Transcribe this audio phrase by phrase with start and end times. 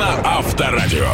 [0.00, 1.08] на Авторадио.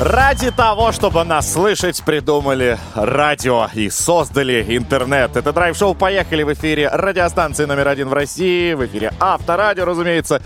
[0.00, 5.36] Ради того, чтобы нас слышать, придумали радио и создали интернет.
[5.36, 10.40] Это драйв-шоу «Поехали» в эфире радиостанции номер один в России, в эфире Авторадио, разумеется.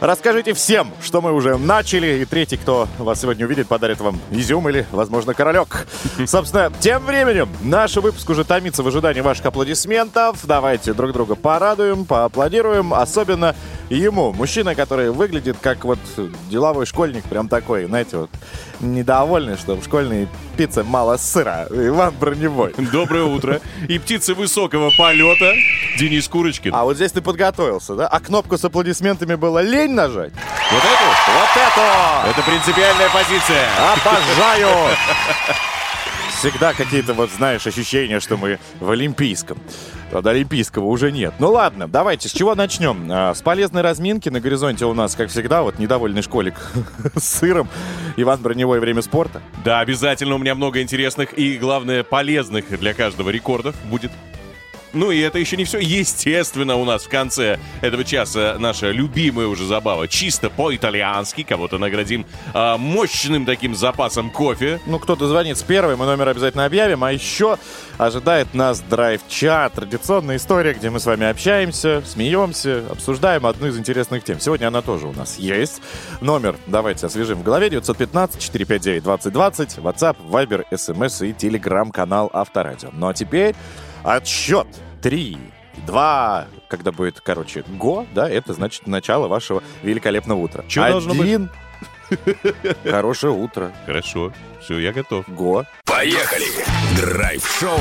[0.00, 4.68] Расскажите всем, что мы уже начали, и третий, кто вас сегодня увидит, подарит вам изюм
[4.68, 5.86] или, возможно, королек.
[6.26, 10.40] Собственно, тем временем наш выпуск уже томится в ожидании ваших аплодисментов.
[10.44, 13.54] Давайте друг друга порадуем, поаплодируем, особенно
[13.88, 14.32] ему.
[14.32, 15.98] Мужчина, который выглядит как вот
[16.50, 18.30] деловой школьник, прям такой, знаете, вот
[18.80, 21.66] недовольный, что в школьной пицце мало сыра.
[21.70, 22.74] Иван Броневой.
[22.92, 23.60] Доброе утро.
[23.88, 25.54] И птицы высокого полета
[25.98, 26.74] Денис Курочкин.
[26.74, 28.08] А вот здесь ты подготовился, да?
[28.08, 30.32] А кнопку с аплодисментами было лень нажать?
[30.72, 31.04] Вот эту?
[31.38, 32.30] Вот это!
[32.30, 33.68] Это принципиальная позиция.
[33.92, 34.68] Обожаю!
[36.38, 39.58] Всегда какие-то, вот знаешь, ощущения, что мы в Олимпийском.
[40.10, 41.32] Правда, Олимпийского уже нет.
[41.38, 43.08] Ну ладно, давайте, с чего начнем?
[43.10, 46.54] А, С полезной разминки на горизонте у нас, как всегда, вот недовольный школик
[47.16, 47.68] с сыром.
[48.16, 49.40] Иван Броневой «Время спорта».
[49.64, 54.12] Да, обязательно у меня много интересных и, главное, полезных для каждого рекордов будет.
[54.94, 55.78] Ну и это еще не все.
[55.78, 60.08] Естественно, у нас в конце этого часа наша любимая уже забава.
[60.08, 61.42] Чисто по-итальянски.
[61.42, 64.80] Кого-то наградим а, мощным таким запасом кофе.
[64.86, 67.02] Ну, кто-то звонит с первой, мы номер обязательно объявим.
[67.02, 67.58] А еще
[67.98, 69.74] ожидает нас драйв-чат.
[69.74, 74.38] Традиционная история, где мы с вами общаемся, смеемся, обсуждаем одну из интересных тем.
[74.38, 75.82] Сегодня она тоже у нас есть.
[76.20, 77.68] Номер давайте освежим в голове.
[77.68, 79.82] 915-459-2020.
[79.82, 82.90] WhatsApp, Viber, SMS и телеграм-канал Авторадио.
[82.92, 83.56] Ну а теперь
[84.04, 84.66] отсчет.
[85.02, 85.36] Три,
[85.86, 90.64] два, когда будет, короче, го, да, это значит начало вашего великолепного утра.
[90.68, 91.22] Чё должно быть?
[91.22, 91.50] Один.
[92.84, 93.72] Хорошее утро.
[93.86, 94.32] Хорошо.
[94.60, 95.28] Все, я готов.
[95.28, 95.64] Го.
[95.84, 96.46] Поехали!
[96.96, 97.78] Драйв-шоу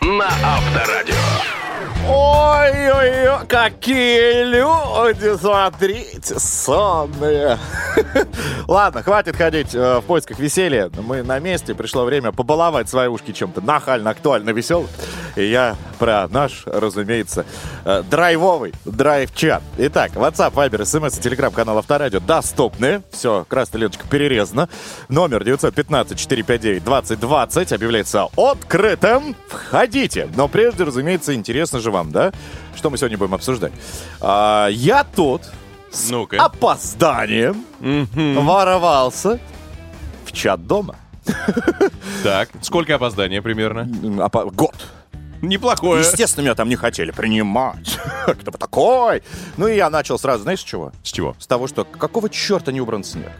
[0.00, 1.59] на Авторадио.
[2.08, 7.58] Ой-ой-ой, какие люди, смотрите, сонные.
[8.66, 10.90] Ладно, хватит ходить э, в поисках веселья.
[11.02, 14.88] Мы на месте, пришло время побаловать свои ушки чем-то нахально, актуально, веселым.
[15.36, 17.44] И я про наш, разумеется,
[17.84, 19.62] э, драйвовый драйв-чат.
[19.78, 23.02] Итак, WhatsApp, Viber, SMS и телеграм-канал Авторадио доступны.
[23.12, 24.68] Все, красная ленточка перерезана.
[25.08, 29.36] Номер 915-459-2020 объявляется открытым.
[29.48, 30.28] Входите.
[30.34, 32.32] Но прежде, разумеется, интересно же вам, да?
[32.76, 33.72] Что мы сегодня будем обсуждать?
[34.20, 35.42] А, я тут
[35.90, 36.42] с Ну-ка.
[36.42, 37.64] опозданием
[38.44, 39.38] ворвался
[40.24, 40.96] в чат дома.
[42.22, 43.80] Так, сколько опоздания примерно?
[44.24, 44.74] Опо- Год.
[45.42, 46.00] Неплохое.
[46.00, 47.98] Естественно, меня там не хотели принимать.
[48.26, 49.22] Кто вы такой?
[49.56, 50.92] Ну и я начал сразу, знаешь, с чего?
[51.02, 51.34] С чего?
[51.38, 53.32] С того, что какого черта не убран снег?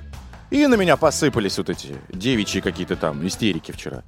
[0.51, 4.03] И на меня посыпались вот эти девичьи какие-то там истерики вчера.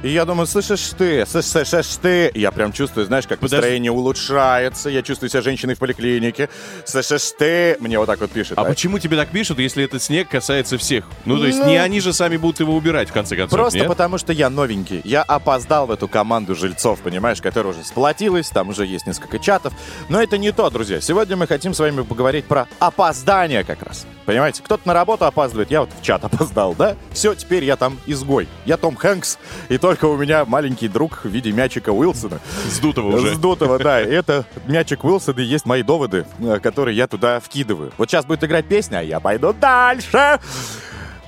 [0.00, 2.30] И я думаю, слышишь ты, слышишь ты.
[2.34, 3.56] Я прям чувствую, знаешь, как Подожди.
[3.56, 4.90] настроение улучшается.
[4.90, 6.48] Я чувствую себя женщиной в поликлинике.
[6.84, 7.76] Слышишь ты.
[7.80, 8.58] Мне вот так вот пишет.
[8.58, 8.68] А да?
[8.68, 11.04] почему тебе так пишут, если этот снег касается всех?
[11.24, 11.66] Ну, то есть Ну.
[11.66, 13.88] не они же сами будут его убирать, в конце концов, Просто нет?
[13.88, 15.00] потому, что я новенький.
[15.02, 19.72] Я опоздал в эту команду жильцов, понимаешь, которая уже сплотилась, там уже есть несколько чатов.
[20.08, 21.00] Но это не то, друзья.
[21.00, 24.06] Сегодня мы хотим с вами поговорить про опоздание как раз.
[24.26, 26.94] Понимаете, кто-то на работу опаздывает, я вот в чат опоздал, да?
[27.12, 28.46] Все, теперь я там изгой.
[28.64, 29.38] Я Том Хэнкс,
[29.68, 32.40] и только у меня маленький друг в виде мячика Уилсона.
[32.66, 33.34] Сдутого уже.
[33.36, 33.98] Сдутого, да.
[34.18, 37.90] Это мячик Уилсона и есть мои доводы, э, которые я туда вкидываю.
[37.96, 40.40] Вот сейчас будет играть песня, а я пойду дальше.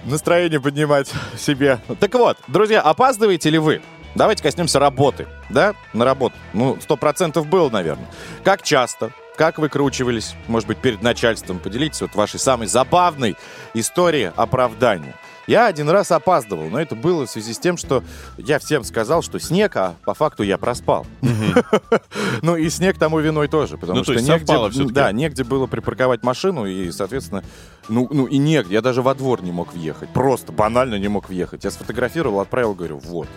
[0.05, 1.79] Настроение поднимать себе.
[2.01, 3.81] Так вот, друзья, опаздываете ли вы?
[4.15, 5.75] Давайте коснемся работы, да?
[5.95, 6.35] На работу.
[6.53, 8.09] Ну, сто процентов было, наверное.
[8.45, 9.11] Как часто?
[9.37, 11.61] Как выкручивались, может быть, перед начальством?
[11.61, 13.37] Поделитесь вот вашей самой забавной
[13.73, 15.15] историей оправдания.
[15.47, 18.03] Я один раз опаздывал, но это было в связи с тем, что
[18.39, 21.07] я всем сказал, что снег, а по факту я проспал.
[22.43, 26.23] Ну и снег тому виной тоже, потому Ну, то что негде, да, негде было припарковать
[26.23, 27.45] машину и, соответственно,
[27.89, 28.75] ну, ну и негде.
[28.75, 31.65] Я даже во двор не мог въехать, просто банально не мог въехать.
[31.65, 33.29] Я сфотографировал, отправил, говорю, вот.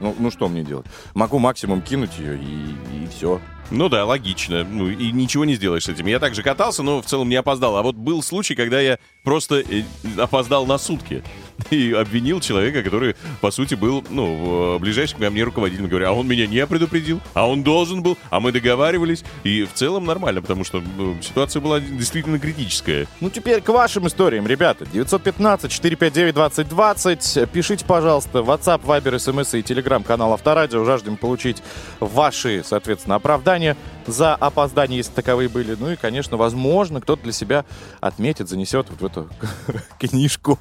[0.00, 0.86] Ну, ну что мне делать?
[1.14, 3.40] Могу максимум кинуть ее и, и все.
[3.70, 4.64] Ну да, логично.
[4.64, 6.06] Ну и ничего не сделаешь с этим.
[6.06, 7.76] Я также катался, но в целом не опоздал.
[7.76, 9.84] А вот был случай, когда я просто э,
[10.18, 11.22] опоздал на сутки.
[11.70, 15.88] И обвинил человека, который, по сути, был, ну, в- ближайшим ко мне руководителем.
[15.88, 19.24] Говорю, а он меня не предупредил, а он должен был, а мы договаривались.
[19.44, 23.06] И в целом нормально, потому что ну, ситуация была действительно критическая.
[23.20, 24.84] Ну, теперь к вашим историям, ребята.
[24.84, 27.46] 915-459-2020.
[27.46, 30.84] Пишите, пожалуйста, WhatsApp, Viber, SMS и телеграм-канал Авторадио.
[30.84, 31.62] Жаждем получить
[32.00, 33.76] ваши, соответственно, оправдания
[34.06, 35.76] за опоздание, если таковые были.
[35.78, 37.64] Ну и, конечно, возможно, кто-то для себя
[38.00, 39.28] отметит, занесет вот в эту
[39.98, 40.58] книжку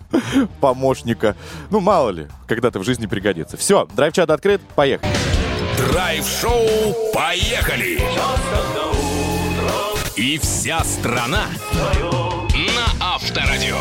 [0.92, 1.36] помощника.
[1.70, 3.56] Ну, мало ли, когда-то в жизни пригодится.
[3.56, 5.10] Все, драйв-чат открыт, поехали.
[5.78, 6.68] Драйв-шоу
[7.14, 8.00] «Поехали!»
[10.18, 11.46] И вся страна
[12.54, 13.78] на Авторадио.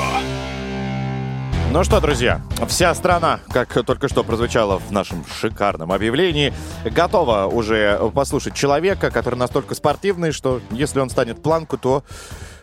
[1.72, 6.52] Ну что, друзья, вся страна, как только что прозвучало в нашем шикарном объявлении,
[6.84, 12.02] готова уже послушать человека, который настолько спортивный, что если он станет планку, то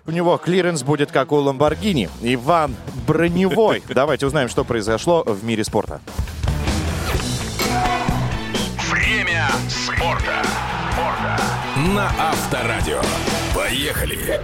[0.07, 2.09] у него клиренс будет как у Ламборгини.
[2.21, 2.75] Иван
[3.05, 3.83] Броневой.
[3.89, 6.01] Давайте узнаем, что произошло в мире спорта.
[8.89, 10.41] Время спорта.
[10.91, 11.39] спорта.
[11.93, 13.01] На Авторадио.
[13.53, 14.41] Поехали.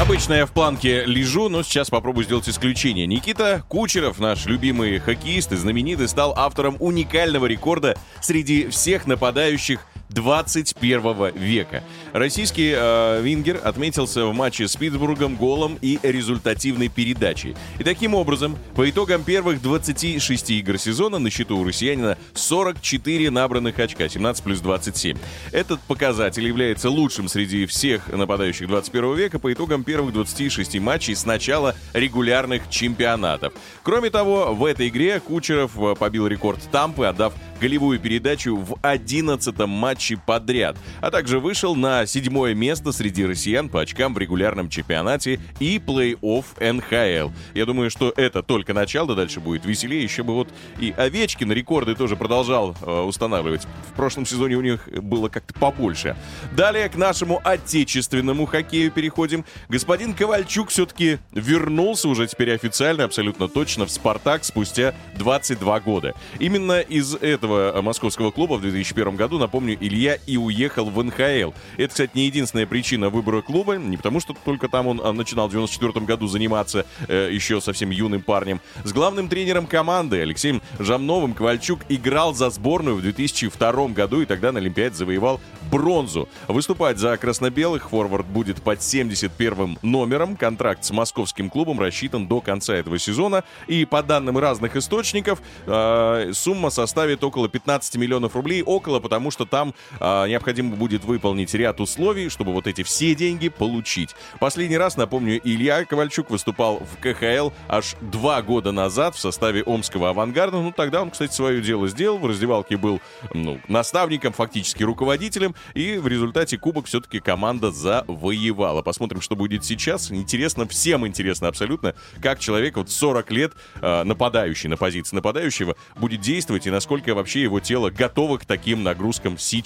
[0.00, 3.06] Обычно я в планке лежу, но сейчас попробую сделать исключение.
[3.06, 11.32] Никита Кучеров, наш любимый хоккеист и знаменитый, стал автором уникального рекорда среди всех нападающих 21
[11.34, 11.82] века.
[12.12, 17.56] Российский э, вингер отметился в матче с Питтсбургом голом и результативной передачей.
[17.78, 23.78] И таким образом, по итогам первых 26 игр сезона на счету у россиянина 44 набранных
[23.78, 25.16] очка, 17 плюс 27.
[25.52, 31.24] Этот показатель является лучшим среди всех нападающих 21 века по итогам первых 26 матчей с
[31.24, 33.54] начала регулярных чемпионатов.
[33.82, 39.56] Кроме того, в этой игре Кучеров э, побил рекорд Тампы, отдав голевую передачу в 11
[39.66, 45.40] матче подряд, а также вышел на седьмое место среди россиян по очкам в регулярном чемпионате
[45.60, 47.32] и плей-офф НХЛ.
[47.54, 50.02] Я думаю, что это только начало, дальше будет веселее.
[50.02, 53.66] Еще бы вот и Овечкин рекорды тоже продолжал э, устанавливать.
[53.92, 56.16] В прошлом сезоне у них было как-то побольше.
[56.56, 59.44] Далее к нашему отечественному хоккею переходим.
[59.68, 66.14] Господин Ковальчук все-таки вернулся уже теперь официально, абсолютно точно, в «Спартак» спустя 22 года.
[66.38, 71.52] Именно из этого московского клуба в 2001 году, напомню, Илья и уехал в НХЛ.
[71.76, 75.48] Это, кстати, не единственная причина выбора клуба, не потому что только там он а, начинал
[75.48, 78.62] в 94 году заниматься э, еще совсем юным парнем.
[78.84, 84.50] С главным тренером команды Алексеем Жамновым Ковальчук играл за сборную в 2002 году и тогда
[84.50, 85.40] на Олимпиаде завоевал
[85.70, 86.28] бронзу.
[86.48, 90.36] Выступать за красно-белых форвард будет под 71 номером.
[90.36, 93.44] Контракт с московским клубом рассчитан до конца этого сезона.
[93.66, 98.62] И по данным разных источников, э, сумма составит около 15 миллионов рублей.
[98.62, 103.48] Около, потому что там э, необходимо будет выполнить ряд условий, чтобы вот эти все деньги
[103.48, 104.14] получить.
[104.38, 110.10] Последний раз, напомню, Илья Ковальчук выступал в КХЛ аж два года назад в составе Омского
[110.10, 110.58] авангарда.
[110.58, 112.18] Ну, тогда он, кстати, свое дело сделал.
[112.18, 113.00] В раздевалке был
[113.32, 115.54] ну, наставником, фактически руководителем.
[115.74, 118.82] И в результате кубок все-таки команда завоевала.
[118.82, 120.10] Посмотрим, что будет сейчас.
[120.10, 126.20] Интересно, всем интересно абсолютно, как человек вот 40 лет э, нападающий на позиции нападающего будет
[126.20, 129.61] действовать и насколько вообще его тело готово к таким нагрузкам сейчас.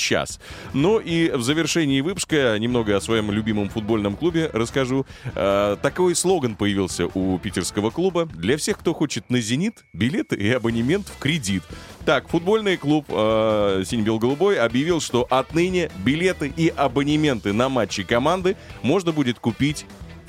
[0.72, 5.06] Ну и в завершении выпуска немного о своем любимом футбольном клубе расскажу.
[5.34, 8.26] Э, такой слоган появился у питерского клуба.
[8.26, 11.62] Для всех, кто хочет на «Зенит», билеты и абонемент в кредит.
[12.04, 19.12] Так, футбольный клуб э, «Синий-Бел-Голубой» объявил, что отныне билеты и абонементы на матчи команды можно
[19.12, 19.86] будет купить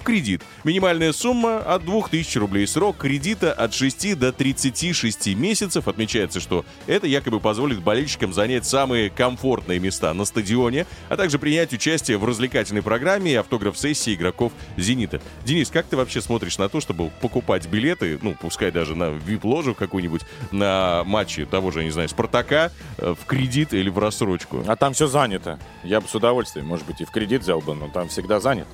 [0.07, 0.42] кредит.
[0.63, 2.65] Минимальная сумма от 2000 рублей.
[2.65, 5.89] Срок кредита от 6 до 36 месяцев.
[5.89, 11.74] Отмечается, что это якобы позволит болельщикам занять самые комфортные места на стадионе, а также принять
[11.74, 15.21] участие в развлекательной программе и автограф-сессии игроков «Зенита».
[15.44, 19.75] Денис, как ты вообще смотришь на то, чтобы покупать билеты, ну, пускай даже на вип-ложу
[19.75, 20.21] какую-нибудь,
[20.54, 24.64] на матчи того же, я не знаю, «Спартака» э, в кредит или в рассрочку?
[24.68, 25.59] А там все занято.
[25.83, 28.68] Я бы с удовольствием, может быть, и в кредит взял бы, но там всегда занят.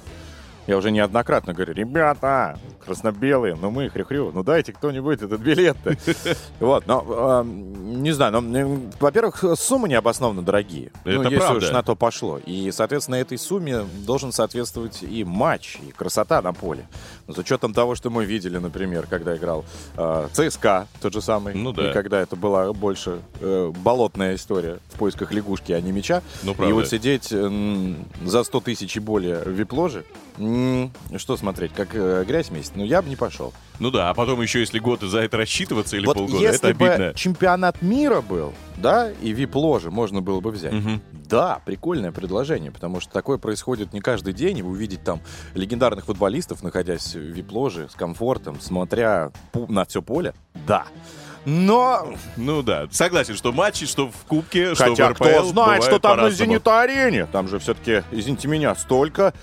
[0.65, 5.96] Я уже неоднократно говорю, ребята, красно-белые, ну мы хрю-хрю, ну дайте кто-нибудь этот билет-то.
[6.60, 10.91] Вот, но, э, не знаю, но, во-первых, суммы необоснованно дорогие.
[11.03, 11.58] Это ну, если правда.
[11.58, 12.39] уж на то пошло.
[12.46, 16.88] И, соответственно, этой сумме должен соответствовать и матч, и красота на поле.
[17.27, 19.65] Но с учетом того, что мы видели, например, когда играл
[19.98, 21.89] э, ЦСКА, тот же самый, Ну да.
[21.89, 26.22] и когда это была больше э, болотная история в поисках лягушки, а не мяча.
[26.43, 26.74] Ну, и правда.
[26.75, 30.05] вот сидеть за 100 тысяч и более в вип-ложе, м,
[30.38, 32.72] что смотреть, как э, грязь месяц?
[32.75, 33.54] Ну, я бы не пошел.
[33.80, 36.78] Ну да, а потом еще если год за это рассчитываться или вот полгода, если это
[36.78, 37.13] бы обидно.
[37.13, 40.74] чемпионат мира был, да, и вип-ложи можно было бы взять.
[40.74, 41.02] Мгм.
[41.12, 45.22] Да, прикольное предложение, потому что такое происходит не каждый день, и увидеть там
[45.54, 50.34] легендарных футболистов, находясь в вип-ложе с комфортом, смотря на все поле,
[50.68, 50.86] да.
[51.46, 55.84] Но, Ну да, согласен, что матчи, что в Кубке, что хотя в РПЛ кто знает,
[55.84, 56.30] что там на.
[56.30, 59.34] Зенит-арене, там же все-таки, извините меня, столько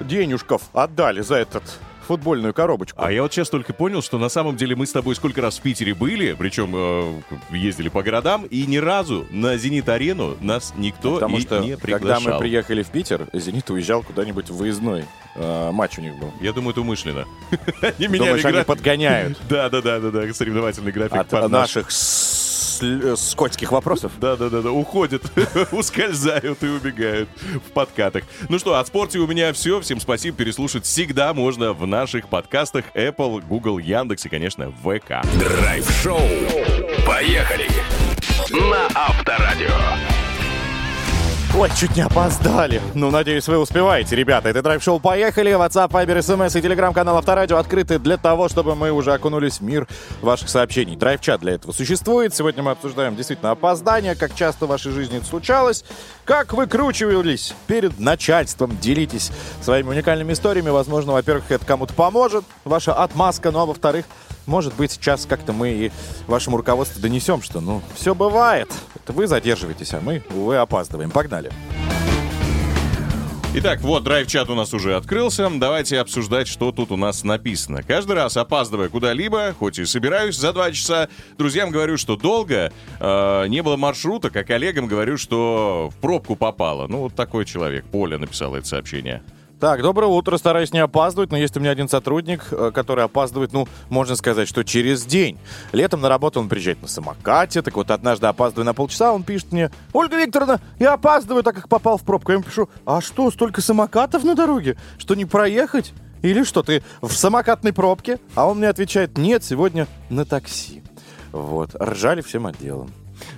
[0.00, 1.62] денежков отдали за этот
[2.10, 3.00] футбольную коробочку.
[3.00, 5.58] А я вот сейчас только понял, что на самом деле мы с тобой сколько раз
[5.58, 11.14] в Питере были, причем э, ездили по городам, и ни разу на «Зенит-арену» нас никто
[11.14, 12.18] Потому и что, не приглашал.
[12.18, 15.04] когда мы приехали в Питер, «Зенит» уезжал куда-нибудь в выездной.
[15.36, 16.32] э, матч у них был.
[16.40, 17.26] Я думаю, это умышленно.
[17.80, 21.92] Они меняли Думаешь, они подгоняют Да, да, да, да, да, соревновательный график от наших
[22.80, 24.12] с- э, скользких вопросов.
[24.20, 25.22] Да-да-да, уходят,
[25.72, 27.28] ускользают и убегают
[27.66, 28.24] в подкатах.
[28.48, 29.80] Ну что, от спорте у меня все.
[29.80, 30.36] Всем спасибо.
[30.36, 35.22] Переслушать всегда можно в наших подкастах Apple, Google, Яндекс и, конечно, ВК.
[35.38, 36.20] Драйв-шоу.
[37.06, 37.68] Поехали.
[38.50, 40.09] На Авторадио.
[41.58, 42.80] Ой, чуть не опоздали.
[42.94, 44.48] Ну, надеюсь, вы успеваете, ребята.
[44.48, 45.50] Это драйв-шоу «Поехали».
[45.50, 49.88] WhatsApp, Viber, SMS и телеграм-канал Авторадио открыты для того, чтобы мы уже окунулись в мир
[50.22, 50.94] ваших сообщений.
[50.94, 52.32] Драйв-чат для этого существует.
[52.34, 55.84] Сегодня мы обсуждаем действительно опоздание, как часто в вашей жизни это случалось,
[56.24, 58.78] как выкручивались перед начальством.
[58.78, 60.70] Делитесь своими уникальными историями.
[60.70, 64.06] Возможно, во-первых, это кому-то поможет, ваша отмазка, ну а во-вторых,
[64.50, 65.92] может быть, сейчас как-то мы и
[66.26, 68.68] вашему руководству донесем, что, ну, все бывает.
[68.96, 71.10] Это вы задерживаетесь, а мы, увы, опаздываем.
[71.10, 71.50] Погнали.
[73.52, 75.50] Итак, вот драйв-чат у нас уже открылся.
[75.52, 77.82] Давайте обсуждать, что тут у нас написано.
[77.82, 83.46] Каждый раз, опаздывая куда-либо, хоть и собираюсь за два часа, друзьям говорю, что долго, э,
[83.48, 86.86] не было маршрута, а коллегам говорю, что в пробку попало.
[86.86, 87.84] Ну, вот такой человек.
[87.86, 89.22] Поля написала это сообщение.
[89.60, 90.38] Так, доброе утро.
[90.38, 94.48] Стараюсь не опаздывать, но есть у меня один сотрудник, э, который опаздывает, ну, можно сказать,
[94.48, 95.38] что через день.
[95.72, 99.52] Летом на работу он приезжает на самокате, так вот однажды опаздывая на полчаса, он пишет
[99.52, 102.32] мне, Ольга Викторовна, я опаздываю, так как попал в пробку.
[102.32, 104.78] Я ему пишу, а что, столько самокатов на дороге?
[104.96, 105.92] Что, не проехать?
[106.22, 108.18] Или что, ты в самокатной пробке?
[108.34, 110.82] А он мне отвечает, нет, сегодня на такси.
[111.32, 112.90] Вот, ржали всем отделом.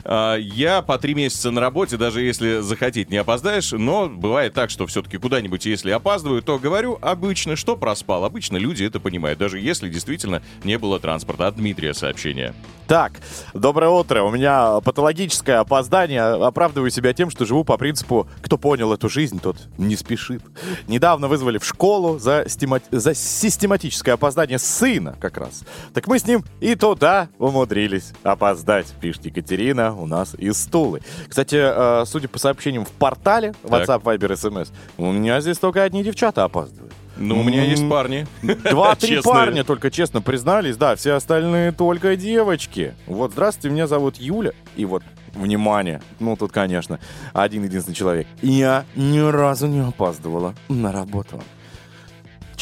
[0.04, 4.70] А, я по три месяца на работе, даже если захотеть, не опоздаешь, но бывает так,
[4.70, 8.24] что все-таки куда-нибудь, если опаздываю, то говорю обычно, что проспал.
[8.24, 11.46] Обычно люди это понимают, даже если действительно не было транспорта.
[11.46, 12.54] От Дмитрия сообщение.
[12.86, 13.12] Так,
[13.54, 14.22] доброе утро.
[14.22, 16.22] У меня патологическое опоздание.
[16.22, 20.42] Оправдываю себя тем, что живу по принципу «кто понял эту жизнь, тот не спешит».
[20.88, 22.80] Недавно вызвали в школу за, стимо...
[22.90, 25.62] за систематическое опоздание сына как раз.
[25.94, 31.02] Так мы с ним и туда умудрились опоздать, пишет Екатерина у нас из Стулы.
[31.28, 34.68] Кстати, э, судя по сообщениям в портале WhatsApp, Viber, SMS,
[34.98, 36.92] у меня здесь только одни девчата опаздывают.
[37.16, 38.26] Ну, у меня есть парни.
[38.42, 42.94] Два-три парня только честно признались, да, все остальные только девочки.
[43.06, 45.02] Вот, здравствуйте, меня зовут Юля, и вот
[45.34, 46.02] Внимание!
[46.20, 46.98] Ну, тут, конечно,
[47.32, 48.26] один единственный человек.
[48.42, 51.42] Я ни разу не опаздывала на работу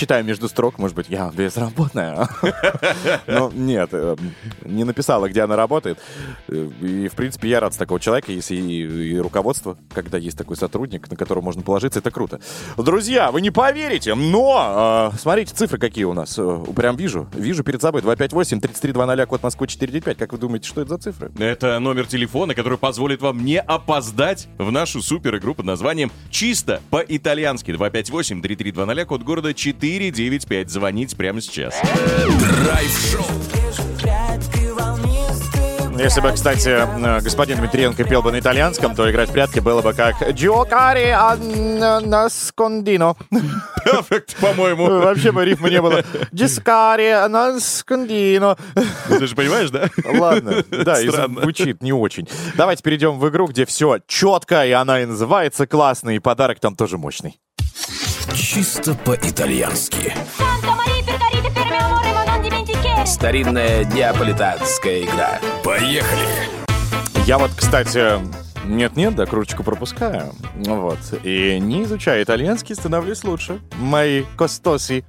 [0.01, 2.27] читаю между строк, может быть, я безработная.
[3.27, 4.17] Но нет, э,
[4.65, 5.99] не написала, где она работает.
[6.49, 11.11] И, в принципе, я рад с такого человека, если и, руководство, когда есть такой сотрудник,
[11.11, 12.41] на которого можно положиться, это круто.
[12.79, 16.39] Друзья, вы не поверите, но смотрите, цифры какие у нас.
[16.39, 17.29] Э, прям вижу.
[17.35, 20.17] Вижу перед собой 258-3320, код Москвы 495.
[20.17, 21.31] Как вы думаете, что это за цифры?
[21.39, 26.81] Это номер телефона, который позволит вам не опоздать в нашу супер игру под названием «Чисто
[26.89, 27.73] по-итальянски».
[27.73, 30.71] 258-3320, код города 4 495.
[30.71, 31.75] Звонить прямо сейчас.
[32.65, 33.25] Драйв-шоу.
[35.99, 39.93] Если бы, кстати, господин Дмитриенко пел бы на итальянском, то играть в прятки было бы
[39.93, 41.37] как «Giocare a
[42.01, 43.19] nascondino».
[44.41, 44.87] По-моему.
[44.87, 46.03] Вообще бы рифма не было.
[46.33, 48.59] «Giocare a nascondino».
[49.11, 49.91] Ну, ты же понимаешь, да?
[50.03, 52.27] Ладно, да, и звучит не очень.
[52.55, 56.77] Давайте перейдем в игру, где все четко, и она и называется классно, и подарок там
[56.77, 57.39] тоже мощный.
[58.35, 60.15] Чисто по-итальянски.
[63.07, 65.41] Старинная неаполитанская игра.
[65.65, 66.49] Поехали!
[67.27, 68.21] Я вот, кстати,
[68.65, 70.33] нет-нет, да, кружечку пропускаю.
[70.57, 70.99] Вот.
[71.23, 73.61] И не изучая итальянский, становлюсь лучше.
[73.79, 75.05] Мои костоси.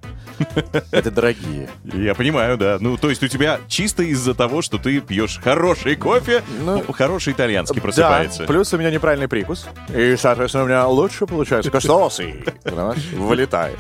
[0.91, 1.69] Это дорогие.
[1.83, 2.77] Я понимаю, да.
[2.79, 7.33] Ну, то есть у тебя чисто из-за того, что ты пьешь хороший кофе, ну, хороший
[7.33, 8.39] итальянский просыпается.
[8.39, 9.67] Да, плюс у меня неправильный прикус.
[9.93, 12.43] И, соответственно, у меня лучше получается костоси.
[13.13, 13.77] Вылетает.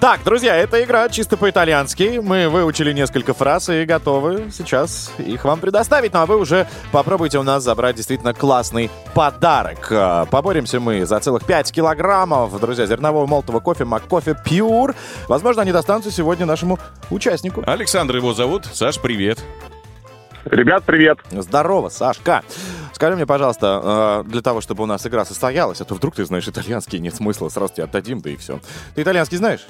[0.00, 2.20] Так, друзья, это игра чисто по-итальянски.
[2.22, 6.12] Мы выучили несколько фраз и готовы сейчас их вам предоставить.
[6.14, 9.88] Ну, а вы уже попробуйте у нас забрать действительно классный подарок.
[9.90, 14.94] А, поборемся мы за целых 5 килограммов, друзья, зернового молотого кофе Маккофе Пьюр.
[15.28, 16.78] Возможно, они достанутся сегодня нашему
[17.10, 17.64] участнику.
[17.66, 18.64] Александр его зовут.
[18.64, 19.40] Саш, привет.
[20.44, 21.18] Ребят, привет.
[21.32, 22.44] Здорово, Сашка.
[22.92, 26.24] Скажи мне, пожалуйста, а, для того, чтобы у нас игра состоялась, а то вдруг ты
[26.24, 28.60] знаешь итальянский, нет смысла, сразу тебе отдадим, да и все.
[28.94, 29.66] Ты итальянский знаешь?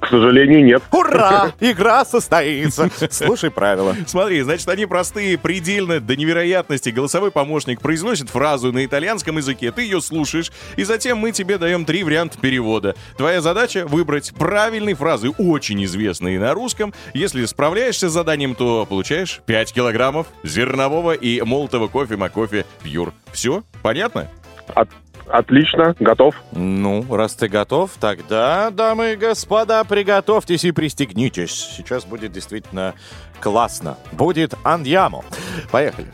[0.00, 0.82] К сожалению, нет.
[0.92, 1.52] Ура!
[1.60, 2.90] Игра состоится!
[3.10, 3.94] Слушай правила.
[4.06, 6.90] Смотри, значит, они простые, предельно, до невероятности.
[6.90, 11.84] Голосовой помощник произносит фразу на итальянском языке, ты ее слушаешь, и затем мы тебе даем
[11.84, 12.94] три варианта перевода.
[13.16, 16.92] Твоя задача выбрать правильные фразы, очень известные на русском.
[17.14, 23.12] Если справляешься с заданием, то получаешь 5 килограммов зернового и молотого кофе Макофе Пьюр.
[23.32, 23.62] Все?
[23.82, 24.30] Понятно?
[24.74, 24.88] От,
[25.28, 26.34] Отлично, готов.
[26.52, 31.52] Ну, раз ты готов, тогда, дамы и господа, приготовьтесь и пристегнитесь.
[31.76, 32.94] Сейчас будет действительно
[33.40, 33.96] классно.
[34.12, 35.24] Будет андьямо.
[35.70, 36.08] Поехали.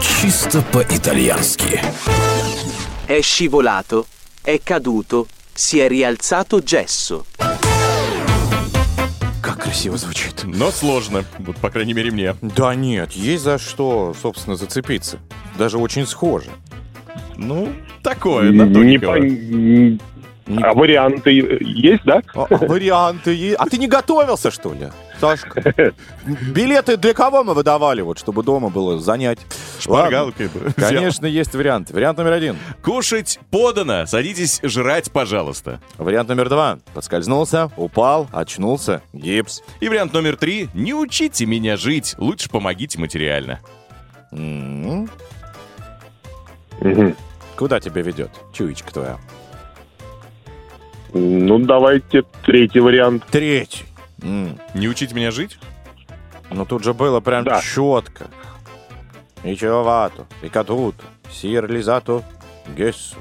[0.00, 1.80] Чисто по-итальянски.
[3.06, 4.06] È scivolato,
[4.42, 7.24] è caduto, si è rialzato gesso.
[9.42, 10.44] Как красиво звучит.
[10.44, 12.36] Но сложно, вот, по крайней мере, мне.
[12.42, 15.18] Да нет, есть за что, собственно, зацепиться.
[15.58, 16.50] Даже очень схоже.
[17.40, 20.00] Ну, такое, Не на пон-
[20.62, 21.30] А варианты
[21.60, 22.22] есть, да?
[22.34, 23.56] А, а варианты есть.
[23.58, 24.88] А ты не готовился, что ли,
[25.20, 25.72] Сашка?
[26.54, 29.38] Билеты для кого мы выдавали, вот, чтобы дома было занять?
[29.78, 30.74] Шпаргалкой бы Ладно.
[30.76, 30.88] взял.
[30.90, 31.94] Конечно, есть варианты.
[31.94, 32.56] Вариант номер один.
[32.82, 34.04] Кушать подано.
[34.06, 35.80] Садитесь жрать, пожалуйста.
[35.96, 36.78] Вариант номер два.
[36.92, 39.62] Подскользнулся, упал, очнулся, гипс.
[39.80, 40.68] И вариант номер три.
[40.74, 43.60] Не учите меня жить, лучше помогите материально.
[44.30, 45.08] Мгм.
[47.60, 49.18] Куда тебя ведет чуечка твоя?
[51.12, 53.26] Ну, давайте третий вариант.
[53.30, 53.84] Третий.
[54.22, 55.58] М, Не учите меня жить?
[56.50, 57.60] Ну тут же было прям Да.
[57.60, 58.28] четко.
[59.44, 62.22] И чевато, и катуто, сиерлизато,
[62.74, 63.18] гессу,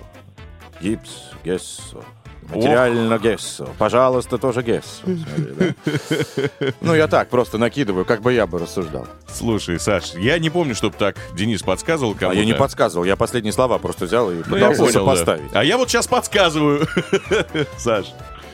[0.79, 2.05] гипс, гессу.
[2.53, 3.69] Материально гессу.
[3.77, 4.61] Пожалуйста, тоже.
[4.61, 5.23] Смотри,
[5.57, 6.71] да.
[6.81, 9.07] Ну, я так просто накидываю, как бы я бы рассуждал.
[9.31, 12.37] Слушай, Саш, я не помню, чтобы так Денис подсказывал А кому-то.
[12.39, 14.91] я не подсказывал, я последние слова просто взял и Ну, пытался да.
[14.91, 15.51] сопоставить.
[15.53, 16.87] А я вот сейчас подсказываю.
[17.77, 18.07] Саш,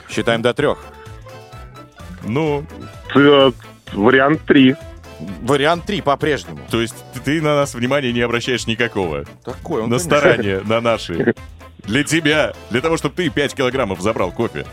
[0.10, 0.78] Считаем до трех.
[2.24, 2.66] ну,
[3.14, 3.52] Ц-
[3.94, 4.76] Вариант три.
[5.42, 6.60] Вариант три по-прежнему.
[6.70, 9.24] то есть ты- на нас внимания не обращаешь никакого.
[9.44, 10.18] Такой он, На конечно.
[10.18, 11.34] старание, на наши.
[11.88, 12.54] Для тебя.
[12.70, 14.66] Для того, чтобы ты 5 килограммов забрал кофе.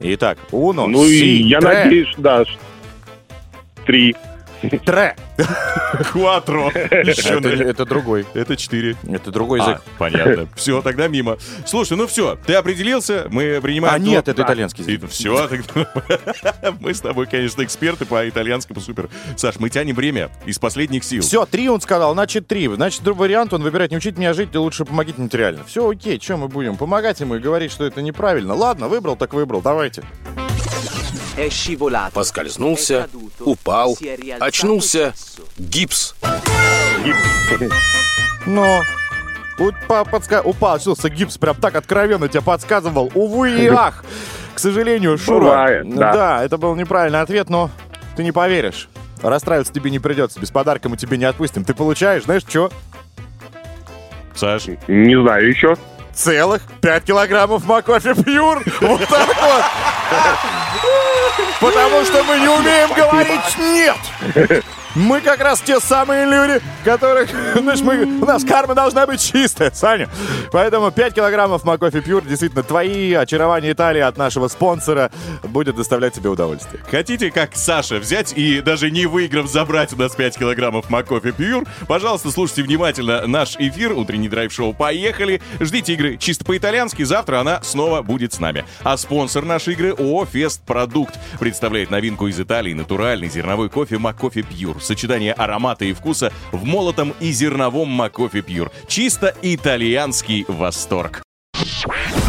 [0.00, 2.44] Итак, уно, Ну, и си, я тре, надеюсь, да.
[3.84, 4.14] Три.
[4.84, 5.16] Тре.
[6.12, 6.70] Кватро.
[6.70, 8.26] Еще Это, другой.
[8.34, 8.96] Это 4.
[9.08, 9.78] Это другой язык.
[9.78, 10.48] А, понятно.
[10.56, 11.38] Все, тогда мимо.
[11.66, 13.94] Слушай, ну все, ты определился, мы принимаем...
[13.94, 15.10] А, нет, это итальянский язык.
[15.10, 15.48] Все,
[16.80, 19.08] мы с тобой, конечно, эксперты по итальянскому супер.
[19.36, 21.22] Саш, мы тянем время из последних сил.
[21.22, 22.68] Все, три он сказал, значит три.
[22.68, 25.64] Значит, другой вариант он выбирает не учить меня жить, лучше помогите материально.
[25.64, 26.76] Все окей, что мы будем?
[26.76, 28.54] Помогать ему и говорить, что это неправильно.
[28.54, 30.02] Ладно, выбрал, так выбрал, давайте.
[30.02, 30.47] Scivolato.
[32.12, 33.08] Поскользнулся,
[33.40, 33.96] упал,
[34.40, 35.14] очнулся,
[35.58, 36.14] гипс.
[38.46, 38.82] Но...
[39.58, 40.40] Упал, подска...
[40.42, 43.10] упал, очнулся гипс, прям так откровенно тебя подсказывал.
[43.14, 44.04] Увы и ах.
[44.54, 45.40] К сожалению, Шура.
[45.40, 46.44] Бывает, да.
[46.44, 47.70] это был неправильный ответ, но
[48.16, 48.88] ты не поверишь.
[49.22, 51.64] Расстраиваться тебе не придется, без подарка мы тебе не отпустим.
[51.64, 52.70] Ты получаешь, знаешь, что?
[54.34, 55.76] Саш, Не знаю еще.
[56.14, 58.62] Целых 5 килограммов Макофе Пьюр.
[58.80, 59.64] Вот так вот.
[61.60, 64.64] Потому что мы не умеем говорить «нет».
[64.98, 69.70] Мы как раз те самые люди, которых, знаешь, мы, у нас карма должна быть чистая,
[69.70, 70.08] Саня.
[70.50, 75.12] Поэтому 5 килограммов Макофе Пьюр, действительно, твои очарования Италии от нашего спонсора
[75.44, 76.82] будет доставлять тебе удовольствие.
[76.90, 81.64] хотите, как Саша, взять и даже не выиграв, забрать у нас 5 килограммов Макофе Пьюр?
[81.86, 85.40] Пожалуйста, слушайте внимательно наш эфир, утренний драйв-шоу «Поехали».
[85.60, 88.64] Ждите игры чисто по-итальянски, завтра она снова будет с нами.
[88.82, 94.42] А спонсор нашей игры ООО «Фест Продукт» представляет новинку из Италии, натуральный зерновой кофе Макофе
[94.42, 94.82] Пьюр.
[94.88, 98.72] Сочетание аромата и вкуса в молотом и зерновом Макофе Пьюр.
[98.86, 101.22] Чисто итальянский восторг.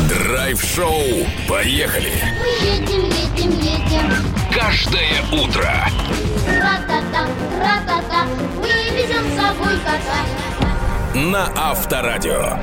[0.09, 1.25] Драйв-шоу.
[1.47, 2.11] Поехали.
[2.37, 4.13] Мы едем, едем, едем.
[4.53, 5.73] Каждое утро.
[6.49, 7.27] Ра-та-та,
[7.61, 8.25] ра-та-та.
[8.57, 11.15] Мы везем с собой кота.
[11.15, 12.59] На Авторадио.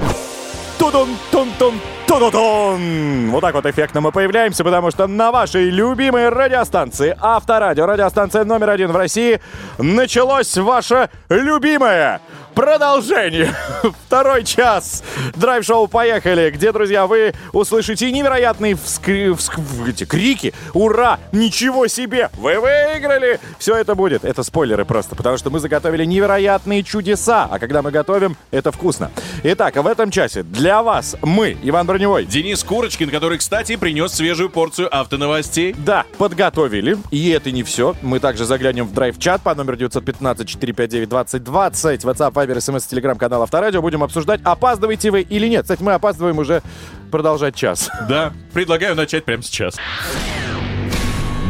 [0.79, 6.29] Тудун тун тун тудун Вот так вот эффектно мы появляемся, потому что на вашей любимой
[6.29, 9.41] радиостанции Авторадио, радиостанция номер один в России,
[9.79, 12.21] началось ваше любимое
[12.57, 13.55] продолжение.
[14.07, 15.05] Второй час.
[15.37, 20.55] Драйв-шоу «Поехали», где, друзья, вы услышите невероятные вскри- вск- эти крики.
[20.73, 21.19] Ура!
[21.33, 22.31] Ничего себе!
[22.39, 23.39] Вы выиграли!
[23.59, 24.25] Все это будет.
[24.25, 27.47] Это спойлеры просто, потому что мы заготовили невероятные чудеса.
[27.51, 29.11] А когда мы готовим, это вкусно.
[29.43, 34.49] Итак, в этом часе для вас мы, Иван Броневой, Денис Курочкин, который, кстати, принес свежую
[34.49, 35.75] порцию автоновостей.
[35.79, 36.97] да, подготовили.
[37.11, 37.95] И это не все.
[38.01, 42.01] Мы также заглянем в драйв-чат по номеру 915-459-2020.
[42.01, 43.83] WhatsApp, Viber, SMS, телеграм-канал Авторадио.
[43.83, 45.63] Будем обсуждать, опаздываете вы или нет.
[45.63, 46.63] Кстати, мы опаздываем уже
[47.11, 47.91] продолжать час.
[48.09, 49.77] Да, предлагаю начать прямо сейчас.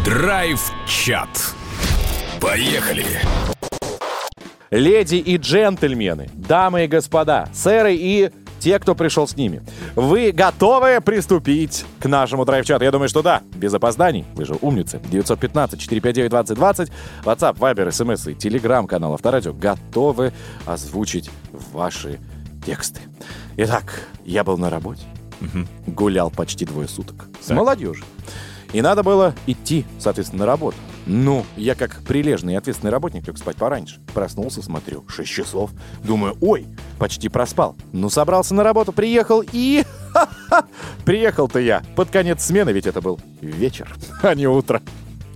[0.05, 1.29] Драйв-чат.
[2.41, 3.05] Поехали.
[4.71, 9.62] Леди и джентльмены, дамы и господа, сэры и те, кто пришел с ними.
[9.95, 12.85] Вы готовы приступить к нашему драйв-чату?
[12.85, 14.25] Я думаю, что да, без опозданий.
[14.35, 15.01] Вы же умницы.
[15.11, 16.90] 915-459-2020,
[17.25, 20.33] WhatsApp, Viber, SMS и телеграм-канал Авторадио готовы
[20.66, 21.31] озвучить
[21.73, 22.19] ваши
[22.64, 23.01] тексты.
[23.57, 25.03] Итак, я был на работе,
[25.87, 27.57] гулял почти двое суток с Так.
[27.57, 28.05] молодежью.
[28.73, 30.77] И надо было идти, соответственно, на работу.
[31.07, 34.01] Ну, я как прилежный и ответственный работник лег спать пораньше.
[34.12, 35.71] Проснулся, смотрю, 6 часов.
[36.03, 36.66] Думаю, ой,
[36.99, 37.77] почти проспал.
[37.92, 39.85] Ну, собрался на работу, приехал и...
[41.05, 41.83] Приехал-то я.
[41.95, 44.83] Под конец смены, ведь это был вечер, а не утро.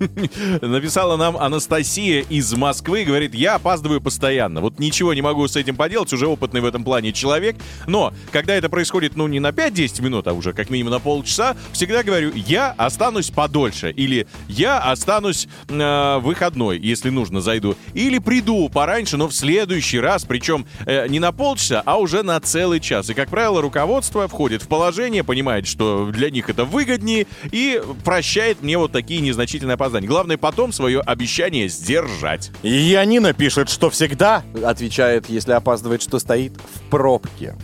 [0.62, 4.60] Написала нам Анастасия из Москвы, говорит, я опаздываю постоянно.
[4.60, 7.56] Вот ничего не могу с этим поделать, уже опытный в этом плане человек.
[7.86, 11.56] Но, когда это происходит, ну, не на 5-10 минут, а уже как минимум на полчаса,
[11.72, 13.90] всегда говорю, я останусь подольше.
[13.90, 17.76] Или я останусь э, выходной, если нужно, зайду.
[17.92, 22.40] Или приду пораньше, но в следующий раз, причем э, не на полчаса, а уже на
[22.40, 23.10] целый час.
[23.10, 28.62] И, как правило, руководство входит в положение, понимает, что для них это выгоднее, и прощает
[28.62, 29.89] мне вот такие незначительные опоздания.
[29.90, 32.50] Главное потом свое обещание сдержать.
[32.62, 37.56] И Янина пишет, что всегда отвечает, если опаздывает, что стоит в пробке.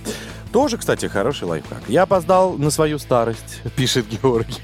[0.53, 1.83] Тоже, кстати, хороший лайфхак.
[1.89, 4.63] Я опоздал на свою старость, пишет Георгий.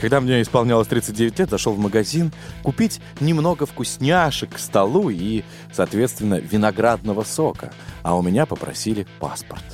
[0.00, 6.36] Когда мне исполнялось 39 лет, зашел в магазин купить немного вкусняшек к столу и, соответственно,
[6.36, 7.72] виноградного сока.
[8.02, 9.64] А у меня попросили паспорт.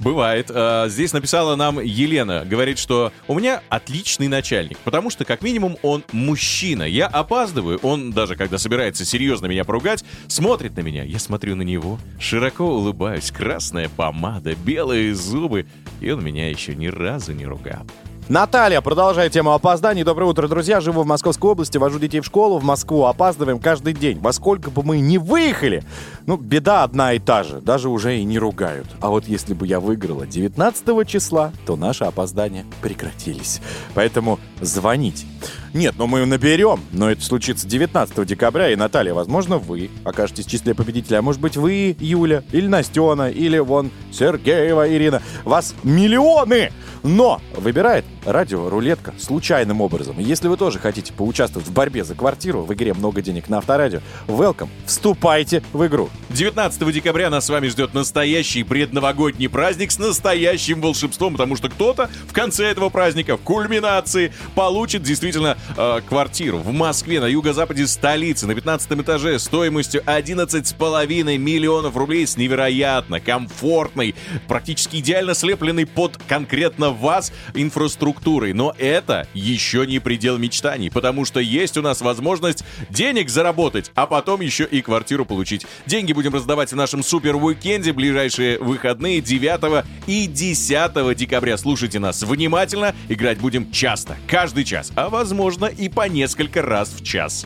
[0.00, 0.50] Бывает.
[0.50, 2.44] А, Здесь написала нам Елена.
[2.44, 6.82] Говорит, что у меня отличный начальник, потому что, как минимум, он мужчина.
[6.82, 11.04] Я опаздываю, он, даже когда собирается серьезно меня поругать, смотрит на меня.
[11.04, 15.66] Я смотрю на него, широко улыбаюсь, красная помада, белые зубы,
[16.00, 17.86] и он меня еще ни разу не ругал.
[18.30, 20.02] Наталья, продолжая тему опозданий.
[20.02, 20.80] Доброе утро, друзья.
[20.80, 23.04] Живу в Московской области, вожу детей в школу, в Москву.
[23.04, 24.18] Опаздываем каждый день.
[24.18, 25.84] Во сколько бы мы ни выехали,
[26.24, 27.60] ну, беда одна и та же.
[27.60, 28.86] Даже уже и не ругают.
[29.02, 33.60] А вот если бы я выиграла 19 числа, то наши опоздания прекратились.
[33.92, 35.26] Поэтому звоните.
[35.74, 40.50] Нет, ну мы наберем, но это случится 19 декабря, и, Наталья, возможно, вы окажетесь в
[40.50, 45.20] числе победителей, а может быть, вы, Юля, или Настена, или вон Сергеева Ирина.
[45.44, 46.70] Вас миллионы!
[47.02, 50.18] Но выбирает радио «Рулетка» случайным образом.
[50.18, 54.00] Если вы тоже хотите поучаствовать в борьбе за квартиру в игре «Много денег» на Авторадио,
[54.26, 56.10] welcome, вступайте в игру.
[56.30, 62.10] 19 декабря нас с вами ждет настоящий предновогодний праздник с настоящим волшебством, потому что кто-то
[62.26, 68.46] в конце этого праздника, в кульминации, получит действительно э, квартиру в Москве, на юго-западе столицы,
[68.46, 74.14] на 15 этаже, стоимостью 11,5 миллионов рублей с невероятно комфортной,
[74.48, 78.13] практически идеально слепленной под конкретно вас инфраструктурой.
[78.54, 84.06] Но это еще не предел мечтаний, потому что есть у нас возможность денег заработать, а
[84.06, 85.66] потом еще и квартиру получить.
[85.86, 91.56] Деньги будем раздавать в нашем супер-уикенде ближайшие выходные 9 и 10 декабря.
[91.56, 97.04] Слушайте нас внимательно, играть будем часто, каждый час, а возможно и по несколько раз в
[97.04, 97.44] час.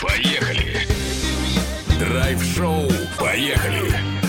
[0.00, 0.86] Поехали.
[1.98, 2.88] Драйв-шоу.
[3.18, 4.21] Поехали.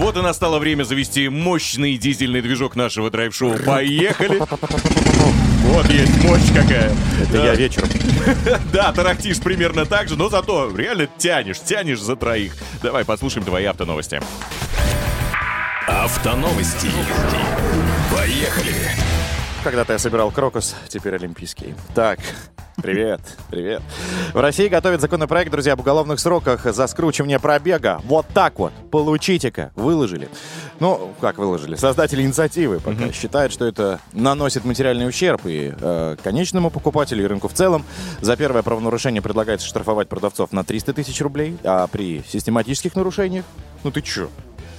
[0.00, 3.58] Вот и настало время завести мощный дизельный движок нашего драйв-шоу.
[3.66, 4.38] Поехали!
[4.38, 6.90] Вот есть мощь какая.
[7.22, 7.90] Это я вечером.
[8.72, 12.56] Да, тарахтишь примерно так же, но зато реально тянешь, тянешь за троих.
[12.82, 14.22] Давай послушаем твои автоновости.
[15.86, 16.88] Автоновости.
[18.10, 18.72] Поехали.
[19.62, 21.74] Когда-то я собирал крокус, теперь олимпийский.
[21.94, 22.20] Так,
[22.82, 23.82] привет, привет.
[24.32, 28.00] В России готовят законопроект, друзья, об уголовных сроках за скручивание пробега.
[28.04, 28.72] Вот так вот.
[28.90, 29.72] Получите-ка.
[29.76, 30.28] Выложили.
[30.78, 31.76] Ну, как выложили?
[31.76, 37.48] Создатели инициативы пока считают, что это наносит материальный ущерб и э, конечному покупателю, и рынку
[37.48, 37.84] в целом.
[38.20, 43.44] За первое правонарушение предлагается штрафовать продавцов на 300 тысяч рублей, а при систематических нарушениях...
[43.84, 44.28] Ну ты чё?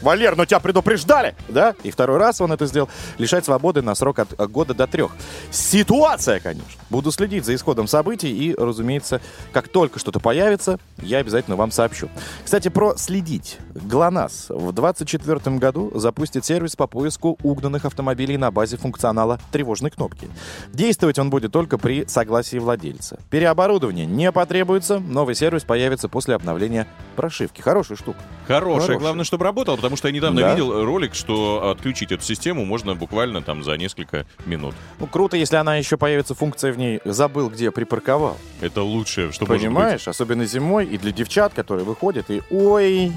[0.01, 1.75] Валер, ну тебя предупреждали, да?
[1.83, 2.89] И второй раз он это сделал.
[3.17, 5.11] Лишать свободы на срок от, года до трех.
[5.51, 6.81] Ситуация, конечно.
[6.89, 12.09] Буду следить за исходом событий и, разумеется, как только что-то появится, я обязательно вам сообщу.
[12.43, 13.57] Кстати, про следить.
[13.75, 20.27] ГЛОНАСС в 2024 году запустит сервис по поиску угнанных автомобилей на базе функционала тревожной кнопки.
[20.73, 23.19] Действовать он будет только при согласии владельца.
[23.29, 24.99] Переоборудование не потребуется.
[24.99, 27.61] Новый сервис появится после обновления прошивки.
[27.61, 28.19] Хорошая штука.
[28.47, 28.99] Хорошая, Хорошая.
[28.99, 30.51] главное, чтобы работал, потому что я недавно Да.
[30.51, 34.73] видел ролик, что отключить эту систему можно буквально там за несколько минут.
[34.99, 38.37] Ну, круто, если она еще появится функция в ней «забыл, где припарковал».
[38.61, 39.45] Это лучшее, что.
[39.45, 40.07] Понимаешь?
[40.07, 43.11] Особенно зимой и для девчат, которые выходят и «Ой!»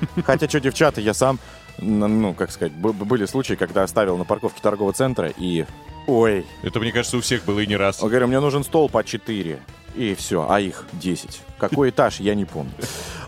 [0.24, 1.38] Хотя, что девчата, я сам,
[1.78, 5.66] ну, как сказать, были случаи, когда оставил на парковке торгового центра и
[6.06, 8.02] «Ой!» Это, мне кажется, у всех было и не раз.
[8.02, 9.58] Он говорит, мне нужен стол по 4.
[9.96, 11.42] И все, а их 10.
[11.60, 12.72] Какой этаж, я не помню.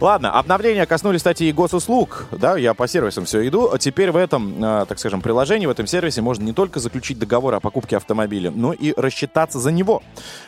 [0.01, 2.27] Ладно, обновления коснулись статьи госуслуг.
[2.33, 3.71] Да, я по сервисам все иду.
[3.79, 7.55] Теперь в этом, э, так скажем, приложении, в этом сервисе можно не только заключить договор
[7.55, 10.03] о покупке автомобиля, но и рассчитаться за него.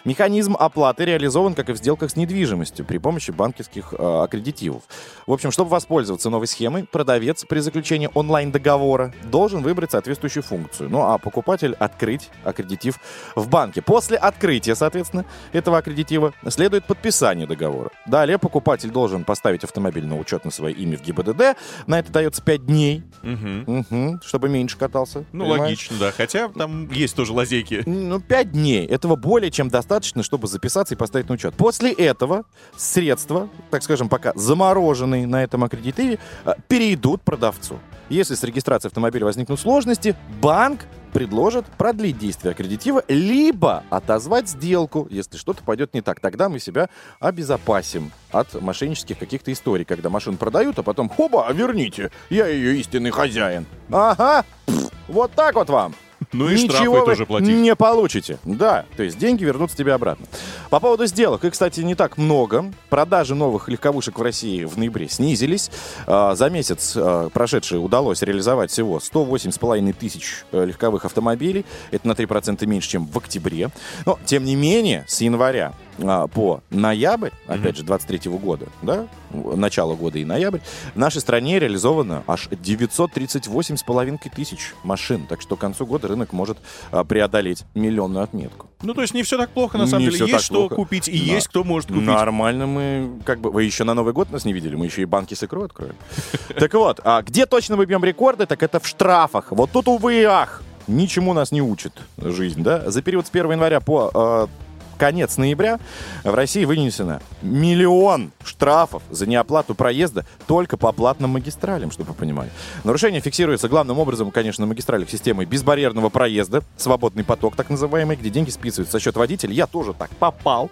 [0.04, 4.82] Механизм оплаты реализован, как и в сделках с недвижимостью, при помощи банковских э, аккредитивов.
[5.26, 10.90] В общем, чтобы воспользоваться новой схемой, продавец при заключении онлайн-договора должен выбрать соответствующую функцию.
[10.90, 12.98] Ну а покупатель открыть аккредитив
[13.36, 13.82] в банке.
[13.82, 17.73] После открытия, соответственно, этого аккредитива следует подписание договора.
[18.06, 21.56] Далее покупатель должен поставить автомобиль на учет на свое имя в ГИБДД.
[21.86, 23.64] На это дается 5 дней, Мгм.
[23.66, 25.24] Мгм, чтобы меньше катался.
[25.32, 25.60] Ну, понимаешь?
[25.62, 26.12] логично, да.
[26.12, 27.82] Хотя там есть тоже лазейки.
[27.86, 28.86] Ну, 5 дней.
[28.86, 31.54] Этого более чем достаточно, чтобы записаться и поставить на учет.
[31.54, 32.44] После этого
[32.76, 37.78] средства, так скажем, пока замороженные на этом аккредитиве, э, перейдут продавцу.
[38.10, 45.38] Если с регистрацией автомобиля возникнут сложности, банк предложит продлить действие аккредитива, либо отозвать сделку, если
[45.38, 46.18] что-то пойдет не так.
[46.20, 52.10] Тогда мы себя обезопасим от мошеннических каких-то историй, когда машину продают, а потом, хоба, верните,
[52.30, 53.64] я ее истинный хозяин.
[53.90, 55.94] Ага, пф, вот так вот вам.
[56.34, 57.48] Ну и штрафы Ничего вы тоже платить.
[57.48, 58.38] не получите.
[58.44, 60.26] Да, то есть деньги вернутся тебе обратно.
[60.68, 62.72] По поводу сделок, их, кстати, не так много.
[62.90, 65.70] Продажи новых легковушек в России в ноябре снизились.
[66.06, 71.64] А, За месяц а, прошедший удалось реализовать всего 108,5 тысяч э, легковых автомобилей.
[71.92, 73.70] Это на 3% меньше, чем в октябре.
[74.04, 80.18] Но, тем не менее, с января по ноябрь, опять же, 23 года, да, начало года
[80.18, 80.58] и ноябрь,
[80.94, 85.26] в нашей стране реализовано аж 938,5 тысяч машин.
[85.28, 86.58] Так что к концу года рынок может
[86.90, 88.68] а, преодолеть миллионную отметку.
[88.82, 90.32] Ну, то есть не все так плохо, на самом Не деле.
[90.32, 90.74] Есть что плохо.
[90.76, 91.34] купить, и Да.
[91.34, 92.02] есть кто может купить.
[92.04, 95.06] Нормально мы, как бы, вы еще на Новый год нас не видели, мы еще и
[95.06, 95.94] банки с икрой откроем.
[96.58, 99.46] Так вот, а где точно мы бьем рекорды, так это в штрафах.
[99.50, 102.90] Вот тут, увы и ах, ничему нас не учит жизнь, да?
[102.90, 104.46] За период с 1 января по э,
[104.94, 105.78] конец ноября
[106.22, 112.50] в России вынесено миллион штрафов за неоплату проезда только по платным магистралям, чтобы вы понимали.
[112.84, 118.30] Нарушение фиксируется главным образом, конечно, на магистралях системой безбарьерного проезда, свободный поток так называемый, где
[118.30, 119.52] деньги списываются за счет водителя.
[119.52, 120.70] Я тоже так попал.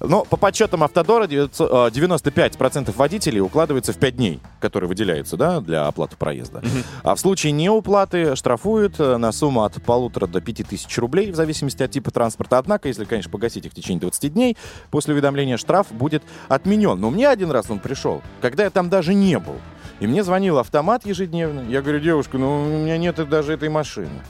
[0.00, 5.60] Но по подсчетам Автодора 900, э, 95% водителей укладывается в 5 дней, которые выделяются да,
[5.60, 6.62] для оплаты проезда.
[7.02, 11.36] А в случае неуплаты штрафуют э, на сумму от полутора до пяти тысяч рублей в
[11.36, 12.58] зависимости от типа транспорта.
[12.58, 14.56] Однако, если, конечно, погасить их в течение 20 дней,
[14.90, 17.00] после уведомления штраф будет отменен.
[17.00, 19.56] Но мне один раз он пришел, когда я там даже не был.
[20.00, 21.68] И мне звонил автомат ежедневно.
[21.68, 24.22] Я говорю, девушка, ну у меня нет даже этой машины.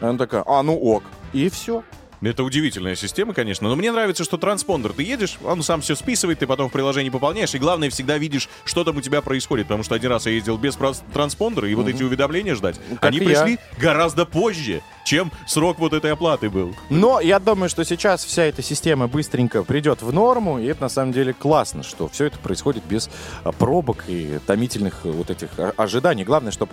[0.00, 1.02] Она такая, а ну ок.
[1.32, 1.82] И все.
[2.22, 4.92] Это удивительная система, конечно, но мне нравится, что транспондер.
[4.92, 8.48] Ты едешь, он сам все списывает, ты потом в приложении пополняешь, и главное, всегда видишь,
[8.64, 10.76] что там у тебя происходит, потому что один раз я ездил без
[11.12, 13.26] транспондера, и вот эти уведомления ждать, Ну, как они и я.
[13.26, 16.74] пришли гораздо позже, чем срок вот этой оплаты был.
[16.90, 20.88] Но я думаю, что сейчас вся эта система быстренько придет в норму, и это на
[20.88, 23.08] самом деле классно, что все это происходит без
[23.44, 26.24] а, пробок и томительных э, вот этих а, ожиданий.
[26.24, 26.72] Главное, чтобы,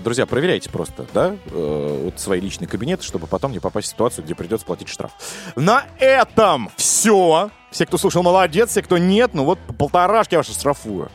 [0.00, 4.24] друзья, проверяйте просто, да, э, вот свои личные кабинеты, чтобы потом не попасть в ситуацию,
[4.24, 5.12] где придется платить штраф.
[5.56, 7.50] На этом все.
[7.70, 11.10] Все, кто слушал, молодец, все, кто нет, ну вот по полторашки я ваши штрафую.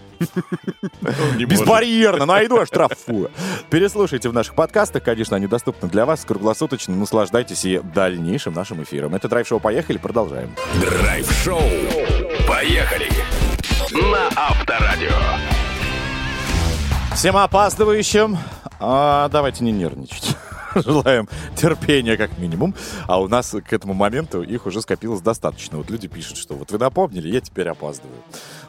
[1.38, 3.30] Безбарьерно, найду, штрафую.
[3.70, 6.96] Переслушайте в наших подкастах, конечно, они доступны для вас круглосуточно.
[6.96, 9.14] Наслаждайтесь и дальнейшим нашим эфиром.
[9.14, 10.56] Это драйв-шоу «Поехали», продолжаем.
[10.82, 11.62] Драйв-шоу.
[12.48, 13.10] Поехали.
[13.92, 15.12] На Авторадио.
[17.14, 18.38] Всем опаздывающим,
[18.80, 20.36] а, давайте не нервничать.
[20.76, 22.76] Желаем терпения как минимум.
[23.08, 25.78] А у нас к этому моменту их уже скопилось достаточно.
[25.78, 28.18] Вот люди пишут, что вот вы напомнили, я теперь опаздываю.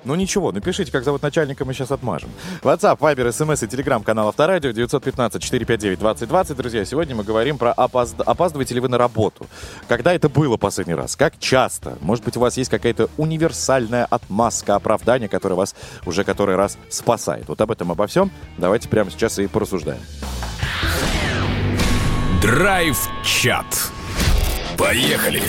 [0.04, 2.30] Ну ничего, напишите, как зовут начальника, мы сейчас отмажем.
[2.62, 6.54] WhatsApp, Viber, SMS и Telegram канал Авторадио 915-459-2020.
[6.54, 8.20] Друзья, сегодня мы говорим про опозд...
[8.20, 9.46] опаздываете ли вы на работу.
[9.88, 11.16] Когда это было последний раз?
[11.16, 11.98] Как часто?
[12.00, 15.74] Может быть, у вас есть какая-то универсальная отмазка, оправдания, которая вас
[16.06, 17.48] уже который раз спасает.
[17.48, 20.00] Вот об этом, обо всем давайте прямо сейчас и порассуждаем.
[22.48, 23.66] Драйв-чат.
[24.78, 25.42] Поехали.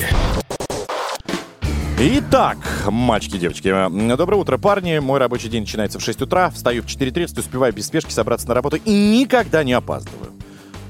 [1.97, 2.57] Итак,
[2.88, 4.99] мальчики, девочки, э, доброе утро, парни.
[4.99, 8.53] Мой рабочий день начинается в 6 утра, встаю в 4.30, успеваю без спешки собраться на
[8.53, 10.33] работу и никогда не опаздываю.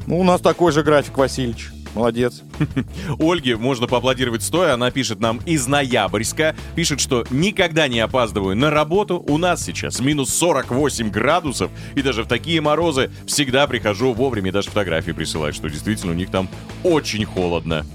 [0.07, 1.69] Ну, у нас такой же график, Васильевич.
[1.95, 2.41] Молодец.
[3.19, 4.73] Ольге можно поаплодировать стоя.
[4.73, 6.55] Она пишет нам из Ноябрьска.
[6.75, 9.23] Пишет, что никогда не опаздываю на работу.
[9.27, 11.71] У нас сейчас минус 48 градусов.
[11.95, 14.51] И даже в такие морозы всегда прихожу вовремя.
[14.51, 16.49] Даже фотографии присылают, что действительно у них там
[16.83, 17.85] очень холодно.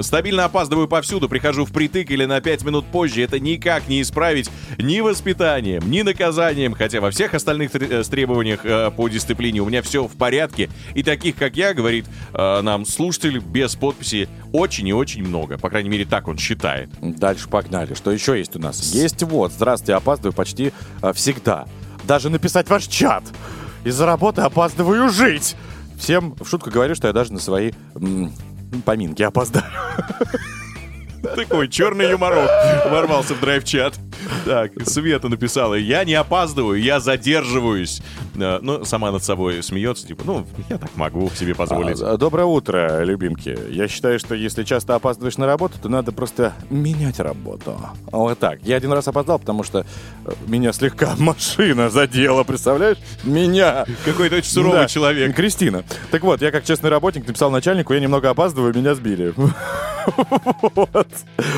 [0.00, 1.28] Стабильно опаздываю повсюду.
[1.28, 3.22] Прихожу впритык или на 5 минут позже.
[3.22, 6.74] Это никак не исправить ни воспитанием, ни наказанием.
[6.74, 10.68] Хотя во всех остальных э, требованиях э, по дисциплине у меня все в порядке.
[10.94, 15.56] И таких, как я, говорит, э, нам слушателей без подписи очень и очень много.
[15.58, 16.90] По крайней мере, так он считает.
[17.00, 17.94] Дальше погнали.
[17.94, 18.92] Что еще есть у нас?
[18.92, 19.52] Есть вот.
[19.52, 21.66] Здравствуйте, опаздываю почти э, всегда.
[22.04, 23.22] Даже написать ваш чат.
[23.84, 25.54] Из-за работы опаздываю жить.
[25.98, 28.32] Всем в шутку говорю, что я даже на свои м,
[28.84, 29.64] поминки опоздаю.
[31.36, 32.50] Такой черный юморок
[32.90, 33.94] ворвался в драйв-чат.
[34.44, 38.02] Так, Света написала, я не опаздываю, я задерживаюсь.
[38.36, 42.00] Э, Ну, сама над собой смеется, типа, ну, я так могу себе позволить.
[42.00, 43.56] А, Доброе утро, любимки.
[43.70, 47.78] Я считаю, что если часто опаздываешь на работу, то надо просто менять работу.
[48.10, 48.60] Вот так.
[48.62, 49.80] Я один раз опоздал, потому что
[50.24, 52.98] э, меня слегка машина задела, представляешь?
[53.24, 53.86] Меня.
[54.04, 55.34] Какой-то очень суровый Да, человек.
[55.36, 55.84] Кристина.
[56.10, 59.34] Так вот, я как честный работник написал начальнику, я немного опаздываю, меня сбили.
[60.74, 61.08] Вот.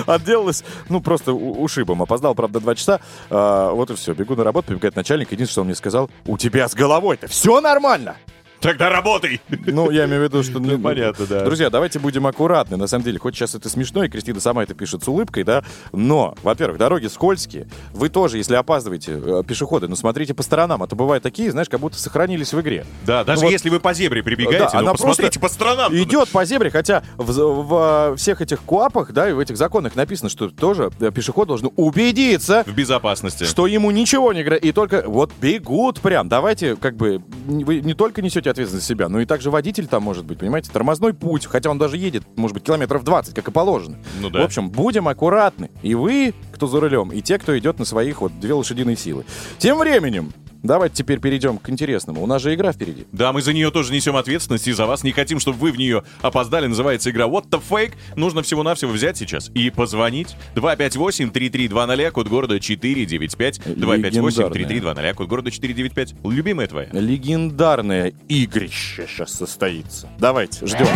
[0.07, 2.03] Отделалась, ну, просто ушибом.
[2.03, 3.01] Опоздал, правда, два часа.
[3.31, 4.15] А, Вот и все.
[4.15, 5.33] Бегу на работу, прибегает начальник.
[5.33, 8.17] Единственное, что он мне сказал, у тебя с головой-то все нормально.
[8.65, 9.43] Тогда работай!
[9.67, 10.59] Ну, я имею в виду, что...
[10.59, 11.45] ну, понятно, да.
[11.45, 12.79] Друзья, давайте будем аккуратны.
[12.79, 15.63] На самом деле, хоть сейчас это смешно, и Кристина сама это пишет с улыбкой, да,
[15.93, 17.69] но, во-первых, дороги скользкие.
[17.93, 20.83] Вы тоже, если опаздываете, э, пешеходы, ну, смотрите по сторонам.
[20.83, 22.87] А то бывают такие, знаешь, как будто сохранились в игре.
[23.05, 25.95] Да, даже Ну вот- если вы по зебре прибегаете, Да, ну, посмотрите по сторонам.
[25.95, 29.95] Идет по зебре, хотя в, в, э, всех этих КУАПах, да, и в этих законах
[29.95, 33.45] написано, что тоже э, пешеход должен убедиться, В безопасности.
[33.45, 34.41] что ему ничего не.
[34.41, 36.31] И только вот бегут прям.
[36.31, 40.25] Давайте, как бы, вы не только несете ответственность себя, но и также водитель там может
[40.25, 43.99] быть, понимаете, тормозной путь, хотя он даже едет, может быть, километров 20, как и положено.
[44.21, 44.41] Ну да.
[44.41, 45.71] В общем, будем аккуратны.
[45.83, 49.25] И вы, кто за рулем, и те, кто идет на своих вот две лошадиные силы.
[49.59, 50.33] Тем временем,
[50.65, 52.23] давайте теперь перейдем к интересному.
[52.23, 53.07] У нас же игра впереди.
[53.13, 55.77] Да, мы за нее тоже несем ответственность и за вас не хотим, чтобы вы в
[55.77, 56.67] нее опоздали.
[56.67, 57.93] Называется игра What the Fake.
[58.17, 60.35] Нужно всего-навсего взять сейчас и позвонить.
[60.57, 63.59] 258-3320, код города 495.
[63.59, 66.15] 258-3320, код города 495.
[66.25, 66.89] Любимая твоя.
[66.93, 70.09] Легендарное игрище сейчас состоится.
[70.19, 70.87] Давайте, ждем.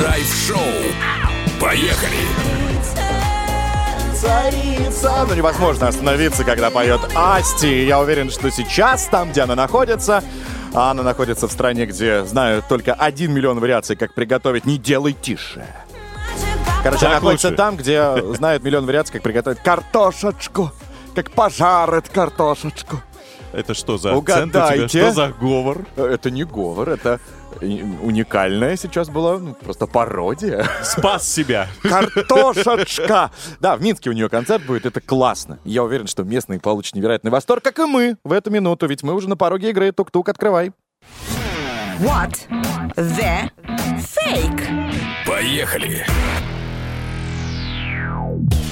[0.00, 0.58] Драйв-шоу.
[1.60, 3.09] Поехали.
[4.20, 5.24] Царица.
[5.26, 7.86] Ну, невозможно остановиться, когда поет Асти.
[7.86, 10.22] Я уверен, что сейчас, там, где она находится,
[10.74, 15.14] а она находится в стране, где знают только один миллион вариаций, как приготовить «Не делай
[15.14, 15.64] тише».
[16.82, 17.56] Короче, она находится лучше.
[17.56, 20.70] там, где знают миллион вариаций, как приготовить картошечку.
[21.14, 23.00] Как пожарить картошечку.
[23.52, 24.64] Это что за акцент у тебя?
[24.64, 24.88] Угадайте.
[24.88, 25.78] Что за говор?
[25.96, 27.20] Это не говор, это
[27.60, 30.66] уникальная сейчас была ну, просто пародия.
[30.82, 31.68] Спас себя.
[31.82, 33.30] Картошечка!
[33.60, 35.58] Да, в Минске у нее концерт будет, это классно.
[35.64, 39.14] Я уверен, что местные получат невероятный восторг, как и мы в эту минуту, ведь мы
[39.14, 39.92] уже на пороге игры.
[39.92, 40.72] Тук-тук, открывай.
[42.00, 42.38] What
[42.96, 43.50] the
[43.98, 44.90] fake?
[45.26, 46.06] Поехали.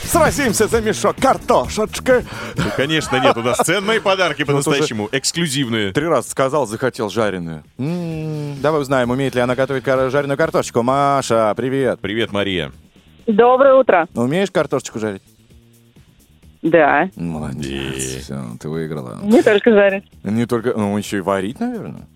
[0.08, 2.24] Сразимся за мешок картошечка.
[2.56, 5.92] Ну, конечно, нет, у нас ценные подарки по-настоящему, эксклюзивные.
[5.92, 7.62] Три раза сказал, захотел жареную.
[7.78, 10.82] М, Давай узнаем, умеет ли она готовить кар- жареную картошечку.
[10.82, 12.00] Маша, привет.
[12.00, 12.72] Привет, Мария.
[13.26, 14.08] Доброе утро.
[14.14, 15.22] Умеешь картошечку жарить?
[16.62, 18.22] Да, Молодец.
[18.24, 19.18] Все, ты выиграла.
[19.22, 20.04] не только жарить.
[20.24, 22.08] Не только, ну, еще и варить, наверное.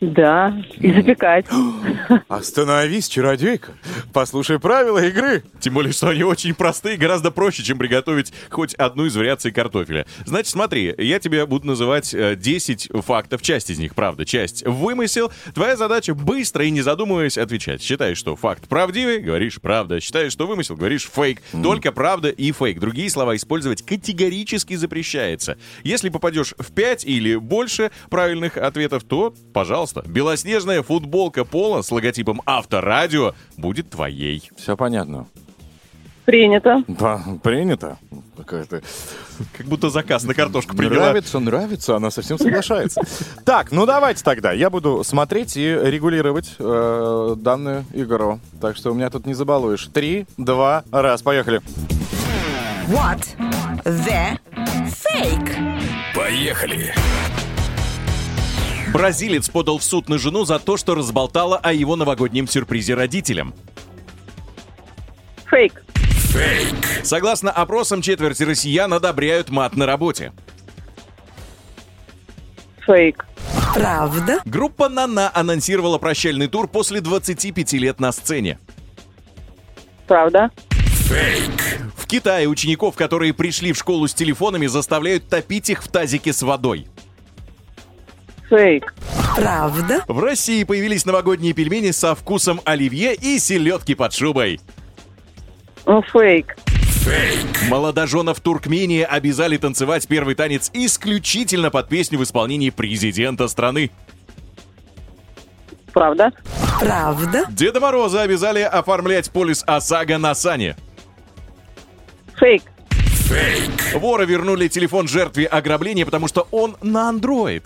[0.00, 1.46] Да, и запекать.
[2.28, 3.72] Остановись, чародейка.
[4.12, 5.44] Послушай правила игры.
[5.60, 10.06] Тем более, что они очень простые, гораздо проще, чем приготовить хоть одну из вариаций картофеля.
[10.24, 15.32] Значит, смотри, я тебе буду называть э, 10 фактов, часть из них, правда, часть вымысел.
[15.54, 17.82] Твоя задача быстро и не задумываясь отвечать.
[17.82, 20.00] Считаешь, что факт правдивый, говоришь правда.
[20.00, 21.40] Считаешь, что вымысел, говоришь фейк.
[21.62, 22.78] Только правда и фейк.
[22.78, 25.56] Другие слова использовать категорически запрещается.
[25.82, 32.42] Если попадешь в 5 или больше правильных ответов, то, пожалуйста, белоснежная футболка пола с логотипом
[32.46, 34.50] Авторадио будет твоей.
[34.56, 35.26] Все понятно.
[36.24, 36.82] Принято.
[36.88, 37.98] Да, принято.
[38.36, 38.82] Какая-то
[39.56, 41.06] Как будто заказ на картошку приняла.
[41.06, 43.02] Нравится, нравится, она совсем соглашается.
[43.44, 44.52] Так, ну давайте тогда.
[44.52, 48.40] Я буду смотреть и регулировать э, данную игру.
[48.60, 49.86] Так что у меня тут не забалуешь.
[49.92, 51.60] Три, два, раз, поехали.
[52.88, 53.26] What
[53.84, 54.38] the
[54.86, 55.80] fake?
[56.14, 56.94] Поехали.
[58.94, 63.52] Бразилец подал в суд на жену за то, что разболтала о его новогоднем сюрпризе родителям.
[65.50, 65.84] Фейк.
[65.94, 66.76] Фейк.
[67.02, 70.32] Согласно опросам, четверть россиян одобряют мат на работе.
[72.86, 73.26] Фейк.
[73.74, 74.40] Правда?
[74.44, 78.60] Группа «Нана» анонсировала прощальный тур после 25 лет на сцене.
[80.06, 80.52] Правда.
[80.70, 81.80] Фейк.
[81.96, 86.42] В Китае учеников, которые пришли в школу с телефонами, заставляют топить их в тазике с
[86.42, 86.86] водой.
[88.54, 88.94] Фейк.
[89.34, 90.04] Правда?
[90.06, 94.60] В России появились новогодние пельмени со вкусом оливье и селедки под шубой.
[95.86, 96.54] Ну, Фейк.
[96.68, 97.68] Фейк.
[97.68, 103.90] Молодоженов Туркмении обязали танцевать первый танец исключительно под песню в исполнении президента страны.
[105.92, 106.30] Правда.
[106.78, 107.46] Правда?
[107.50, 110.76] Деда Мороза обязали оформлять полис ОСАГО на сане.
[112.38, 112.62] Фейк.
[112.90, 113.94] Фейк.
[113.94, 117.64] Воры вернули телефон жертве ограбления, потому что он на Android.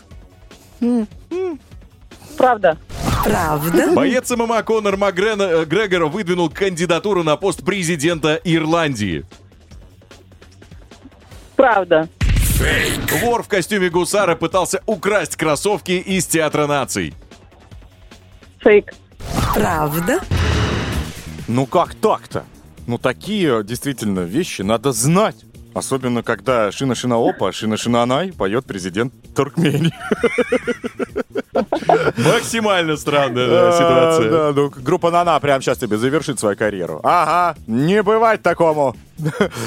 [2.37, 2.79] Правда.
[3.25, 3.93] Правда?
[3.95, 9.25] Боец ММА Конор Макгрегор Грегор выдвинул кандидатуру на пост президента Ирландии.
[11.57, 12.09] Правда.
[12.21, 13.13] Фейк.
[13.23, 17.15] Вор в костюме гусара пытался украсть кроссовки из Театра наций.
[18.61, 18.95] Фейк.
[19.55, 20.21] Правда?
[21.49, 22.45] Ну как так-то?
[22.87, 25.37] Ну такие действительно вещи надо знать.
[25.75, 29.93] Особенно, когда Шина Шина Опа, Шина Шина Анай поет президент Туркмении.
[32.17, 34.31] Максимально странная А, ситуация.
[34.31, 37.01] Да, ну, группа Нана прямо сейчас тебе завершит свою карьеру.
[37.05, 38.97] Ага, не бывать такому.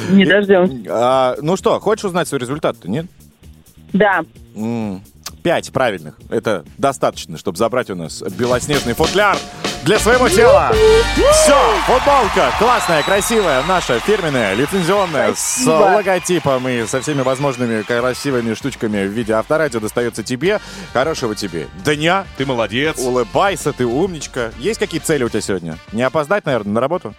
[0.10, 0.76] Не дождемся.
[0.89, 3.06] А, ну что, хочешь узнать свой результат-то, нет?
[3.93, 4.24] Да.
[5.43, 6.20] Пять правильных.
[6.30, 9.38] Это достаточно, чтобы забрать у нас белоснежный футляр
[9.84, 10.71] для своего тела.
[11.34, 15.95] Все, футболка классная, красивая, наша фирменная, лицензионная, с Спасибо.
[15.95, 20.59] логотипом и со всеми возможными красивыми штучками в виде авторадио достается тебе.
[20.93, 22.25] Хорошего тебе дня.
[22.38, 22.99] Ты молодец.
[22.99, 24.51] Улыбайся, ты умничка.
[24.59, 25.77] Есть какие цели у тебя сегодня?
[25.91, 27.13] Не опоздать, наверное, на работу?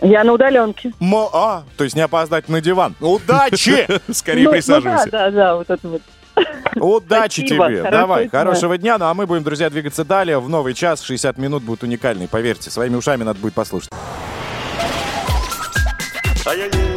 [0.00, 0.92] Я на удаленке.
[1.00, 2.94] Мо а, то есть не опоздать на диван.
[3.00, 3.86] Удачи!
[4.12, 5.10] Скорее Ну, ну присаживайся.
[5.10, 6.02] да, да, да, вот это вот.
[6.76, 7.82] Удачи Спасибо, тебе.
[7.82, 8.38] хорошего Давай, дня.
[8.38, 8.98] хорошего дня.
[8.98, 10.38] Ну а мы будем, друзья, двигаться далее.
[10.38, 12.70] В новый час 60 минут будет уникальный, поверьте.
[12.70, 13.90] Своими ушами надо будет послушать.
[16.44, 16.88] Поехали.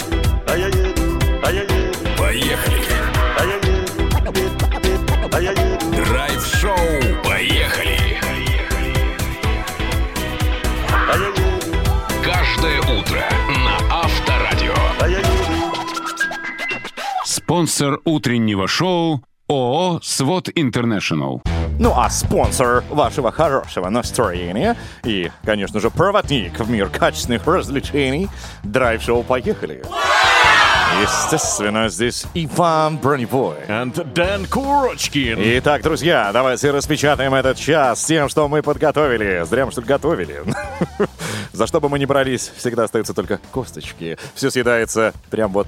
[5.96, 6.76] Драйв-шоу.
[7.24, 8.20] Поехали.
[12.24, 14.74] Каждое утро на Авторадио.
[17.26, 21.42] Спонсор утреннего шоу ООО «Свод Интернешнл».
[21.78, 28.30] Ну а спонсор вашего хорошего настроения и, конечно же, проводник в мир качественных развлечений
[28.64, 29.84] Драйв-шоу «Поехали».
[31.02, 33.58] Естественно, здесь Иван Броневой.
[33.68, 35.38] And Дэн Курочкин.
[35.60, 39.44] Итак, друзья, давайте распечатаем этот час тем, что мы подготовили.
[39.46, 40.44] Зря, что ли, готовили.
[41.52, 44.18] За что бы мы ни брались, всегда остаются только косточки.
[44.34, 45.68] Все съедается прям вот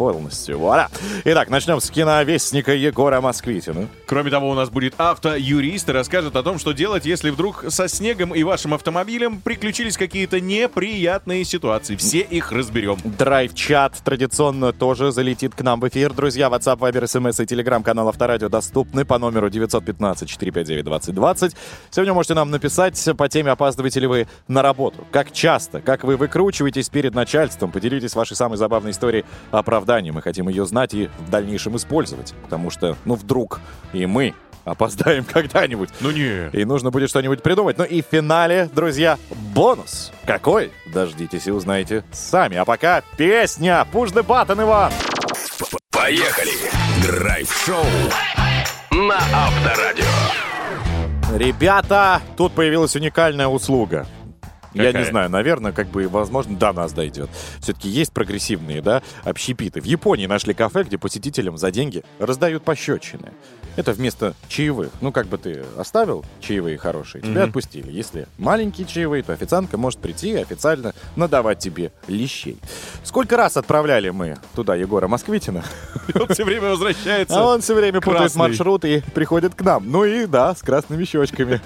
[0.00, 0.58] полностью.
[0.58, 0.88] Вуаля.
[1.26, 3.86] Итак, начнем с киновестника Егора Москвитина.
[4.06, 7.86] Кроме того, у нас будет автоюрист и расскажет о том, что делать, если вдруг со
[7.86, 11.96] снегом и вашим автомобилем приключились какие-то неприятные ситуации.
[11.96, 12.96] Все их разберем.
[13.04, 16.14] Драйв-чат традиционно тоже залетит к нам в эфир.
[16.14, 21.54] Друзья, WhatsApp, Viber, SMS и телеграм-канал Авторадио доступны по номеру 915-459-2020.
[21.90, 25.06] Сегодня можете нам написать по теме «Опаздываете ли вы на работу?».
[25.10, 25.82] Как часто?
[25.82, 27.70] Как вы выкручиваетесь перед начальством?
[27.70, 29.89] Поделитесь вашей самой забавной историей оправдания.
[29.90, 32.34] Мы хотим ее знать и в дальнейшем использовать.
[32.42, 33.60] Потому что, ну, вдруг
[33.92, 34.34] и мы
[34.64, 35.90] опоздаем когда-нибудь.
[36.00, 36.48] Ну не.
[36.52, 37.76] И нужно будет что-нибудь придумать.
[37.78, 39.18] Ну и в финале, друзья,
[39.54, 40.12] бонус.
[40.24, 40.70] Какой?
[40.92, 42.56] Дождитесь и узнаете сами.
[42.56, 44.92] А пока песня «Push the button», Иван.
[45.90, 46.52] Поехали.
[47.02, 47.84] Драйв-шоу
[48.92, 50.04] на Авторадио.
[51.36, 54.06] Ребята, тут появилась уникальная услуга.
[54.74, 55.02] Я Какая?
[55.02, 57.28] не знаю, наверное, как бы, возможно, до нас дойдет.
[57.60, 59.80] Все-таки есть прогрессивные, да, общепиты.
[59.80, 63.32] В Японии нашли кафе, где посетителям за деньги раздают пощечины.
[63.76, 64.90] Это вместо чаевых.
[65.00, 67.90] Ну, как бы ты оставил чаевые хорошие, тебя отпустили.
[67.90, 72.58] Если маленькие чаевые, то официантка может прийти и официально надавать тебе лещей.
[73.04, 75.64] Сколько раз отправляли мы туда Егора Москвитина?
[76.14, 77.38] Он все время возвращается.
[77.38, 79.90] А он все время путает маршрут и приходит к нам.
[79.90, 81.60] Ну и да, с красными щечками.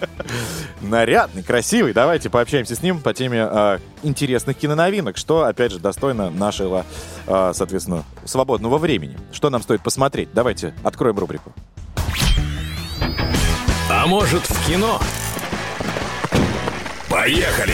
[0.80, 1.92] Нарядный, красивый.
[1.92, 6.84] Давайте пообщаемся с ним по теме а, интересных киноновинок, что, опять же, достойно нашего,
[7.26, 9.16] а, соответственно, свободного времени.
[9.32, 10.28] Что нам стоит посмотреть?
[10.34, 11.52] Давайте откроем рубрику.
[14.04, 15.00] А может в кино?
[17.08, 17.72] Поехали.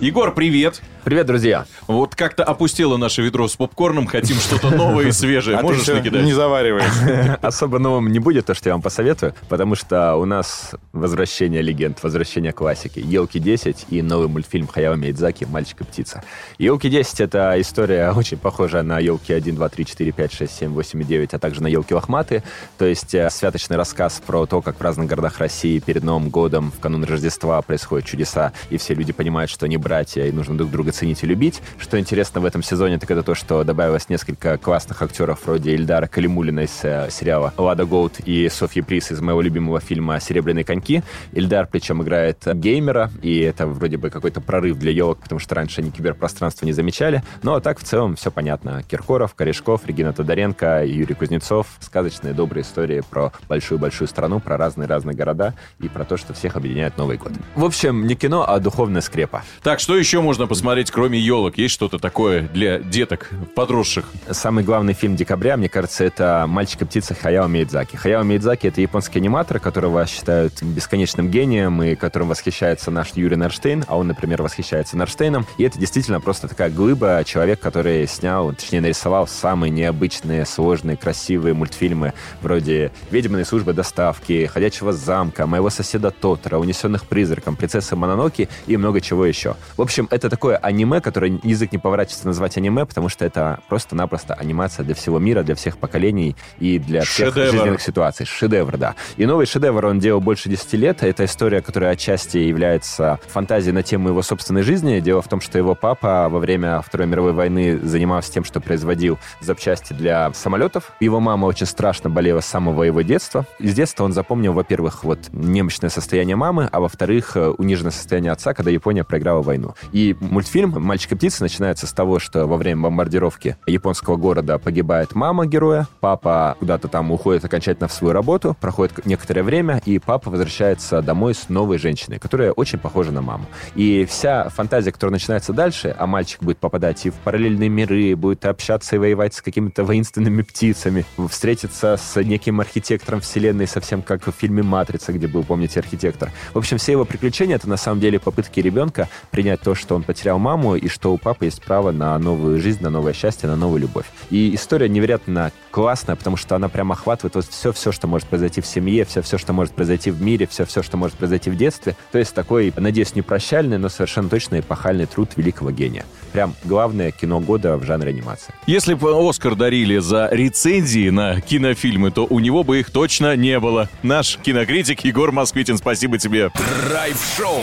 [0.00, 0.82] Егор, привет.
[1.04, 1.66] Привет, друзья.
[1.86, 5.56] Вот как-то опустело наше ведро с попкорном, хотим что-то новое и свежее.
[5.56, 6.24] А Можешь накидать?
[6.24, 7.38] не завариваешь.
[7.42, 12.02] Особо новым не будет то, что я вам посоветую, потому что у нас возвращение легенд,
[12.02, 12.98] возвращение классики.
[12.98, 16.24] Елки 10 и новый мультфильм Хаяо Мейдзаки «Мальчик и птица».
[16.58, 20.72] Елки 10 это история очень похожая на елки 1, 2, 3, 4, 5, 6, 7,
[20.72, 22.42] 8 и 9, а также на елки лохматые.
[22.78, 26.72] То есть э, святочный рассказ про то, как в разных городах России перед Новым годом,
[26.76, 30.72] в канун Рождества происходят чудеса, и все люди понимают, что они братья, и нужно друг
[30.72, 31.60] друга ценить и любить.
[31.78, 36.06] Что интересно в этом сезоне, так это то, что добавилось несколько классных актеров вроде Ильдара
[36.06, 41.02] Калимулина из э, сериала «Лада Гоут» и Софьи Прис из моего любимого фильма «Серебряные коньки».
[41.32, 45.82] Ильдар, причем, играет геймера, и это вроде бы какой-то прорыв для елок, потому что раньше
[45.82, 47.22] они киберпространство не замечали.
[47.42, 48.82] Но а так в целом все понятно.
[48.84, 51.66] Киркоров, Корешков, Регина Тодоренко, Юрий Кузнецов.
[51.80, 56.96] Сказочные добрые истории про большую-большую страну, про разные-разные города и про то, что всех объединяет
[56.96, 57.32] Новый год.
[57.54, 59.42] В общем, не кино, а духовная скрепа.
[59.62, 61.58] Так, что еще можно посмотреть, кроме елок?
[61.58, 64.06] Есть что-то такое для деток, подросших?
[64.30, 67.96] Самый главный фильм декабря, мне кажется, это «Мальчик и птица» Хаяо Миядзаки.
[67.96, 73.84] Хаяо Миядзаки— это японский аниматор, которого считают бесконечным гением и которым восхищается наш Юрий Нарштейн,
[73.88, 75.46] а он, например, восхищается Нарштейном.
[75.56, 81.54] И это действительно просто такая глыба, человек, который снял, точнее, нарисовал самые необычные, сложные, красивые
[81.54, 88.76] мультфильмы вроде «Ведьминой службы доставки», «Ходячего замка», «Моего соседа Тотора», «Унесенных призраком», «Принцессы Мононоки» и
[88.76, 89.56] много чего еще.
[89.76, 94.34] В общем, это такое аниме, которое язык не поворачивается назвать аниме, потому что это просто-напросто
[94.34, 97.50] анимация для всего мира, для всех поколений и для всех Шедевр.
[97.50, 98.26] жизненных ситуаций.
[98.26, 98.94] Шедевр, да.
[99.16, 101.02] И новый шедевр он делал больше 10 лет.
[101.02, 105.00] Это история, которая отчасти является фантазией на тему его собственной жизни.
[105.00, 109.18] Дело в том, что его папа во время Второй мировой войны занимался тем, что производил
[109.40, 110.92] запчасти для самолетов.
[111.00, 113.46] Его мама очень страшно болела с самого его детства.
[113.58, 118.52] И с детства он запомнил, во-первых, вот немощное состояние мамы, а во-вторых, униженное состояние отца,
[118.52, 119.74] когда Япония проиграла войну.
[119.92, 125.14] И мультфильм «Мальчик и птица» начинается с того, что во время бомбардировки японского города погибает
[125.14, 130.30] мама героя, папа куда-то там уходит окончательно в свою работу, проходит некоторое время, и папа
[130.30, 133.46] возвращается домой с новой женщиной, которая очень похожа на маму.
[133.74, 138.44] И вся фантазия, которая начинается дальше, а мальчик будет попадать и в параллельные миры, будет
[138.46, 144.32] общаться и воевать с какими-то воинственными птицами, встретиться с неким архитектором вселенной, совсем как в
[144.32, 146.30] фильме «Матрица», где был, помните, архитектор.
[146.54, 150.02] В общем, все его приключения— это на самом деле попытки ребенка принять то, что он
[150.02, 153.54] потерял маму, и что у папы есть право на новую жизнь, на новое счастье, на
[153.54, 154.06] новую любовь.
[154.30, 158.66] И история невероятно классная, потому что она прям охватывает вот все-все, что может произойти в
[158.66, 161.94] семье, все-все, что может произойти в мире, все-все, что может произойти в детстве.
[162.10, 166.06] То есть такой, надеюсь, не прощальный, но совершенно точно эпохальный труд великого гения.
[166.32, 168.54] Прям главное кино года в жанре анимации.
[168.66, 173.60] Если бы Оскар дарили за рецензии на кинофильмы, то у него бы их точно не
[173.60, 173.90] было.
[174.02, 176.50] Наш кинокритик Егор Москвитин, спасибо тебе.
[176.88, 177.60] Драйв-шоу.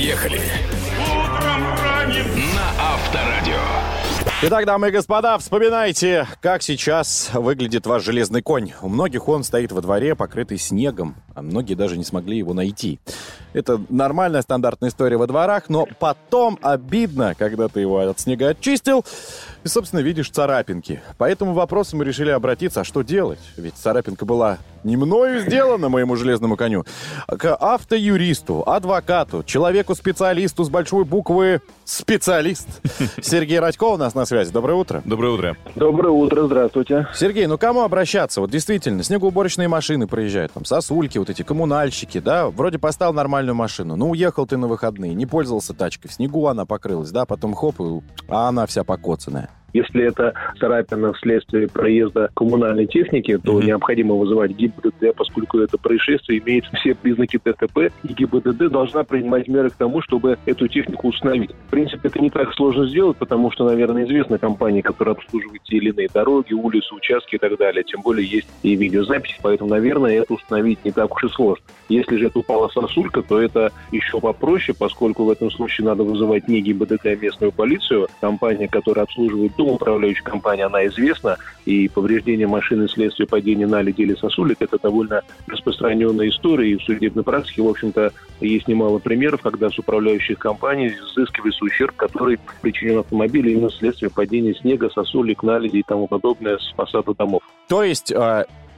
[0.00, 0.40] Поехали.
[2.56, 3.60] На Авторадио.
[4.42, 8.72] Итак, дамы и господа, вспоминайте, как сейчас выглядит ваш железный конь.
[8.80, 12.98] У многих он стоит во дворе, покрытый снегом, а многие даже не смогли его найти.
[13.52, 19.04] Это нормальная стандартная история во дворах, но потом обидно, когда ты его от снега очистил
[19.64, 21.02] и, собственно, видишь царапинки.
[21.18, 23.40] По этому вопросу мы решили обратиться, а что делать?
[23.58, 26.84] Ведь царапинка была не мною сделана, моему железному коню,
[27.28, 32.68] к автоюристу, адвокату, человеку-специалисту с большой буквы «специалист».
[33.22, 34.52] Сергей Радько у нас на связи.
[34.52, 35.02] Доброе утро.
[35.04, 35.56] Доброе утро.
[35.74, 37.08] Доброе утро, здравствуйте.
[37.14, 38.40] Сергей, ну кому обращаться?
[38.40, 43.96] Вот действительно, снегоуборочные машины проезжают, там сосульки, вот эти коммунальщики, да, вроде поставил нормальную машину,
[43.96, 47.80] ну уехал ты на выходные, не пользовался тачкой, в снегу она покрылась, да, потом хоп,
[47.80, 49.50] и- а она вся покоцанная.
[49.72, 56.64] Если это царапина вследствие проезда коммунальной техники, то необходимо вызывать ГИБДД, поскольку это происшествие имеет
[56.74, 61.50] все признаки ДТП, и ГИБДД должна принимать меры к тому, чтобы эту технику установить.
[61.68, 65.76] В принципе, это не так сложно сделать, потому что, наверное, известны компании, которые обслуживают те
[65.76, 67.84] или иные дороги, улицы, участки и так далее.
[67.84, 71.64] Тем более есть и видеозаписи, поэтому, наверное, это установить не так уж и сложно.
[71.88, 76.48] Если же это упала сосулька, то это еще попроще, поскольку в этом случае надо вызывать
[76.48, 78.08] не ГИБДД, а местную полицию.
[78.20, 81.36] Компания, которая обслуживает дом, управляющая компания, она известна,
[81.66, 87.24] и повреждение машины вследствие падения наледи или сосулек– это довольно распространенная история, и в судебной
[87.24, 93.52] практике, в общем-то, есть немало примеров, когда с управляющих компаний взыскивается ущерб, который причинен автомобилю
[93.52, 97.42] именно вследствие падения снега, сосулек, наледи и тому подобное с фасада домов.
[97.68, 98.12] То есть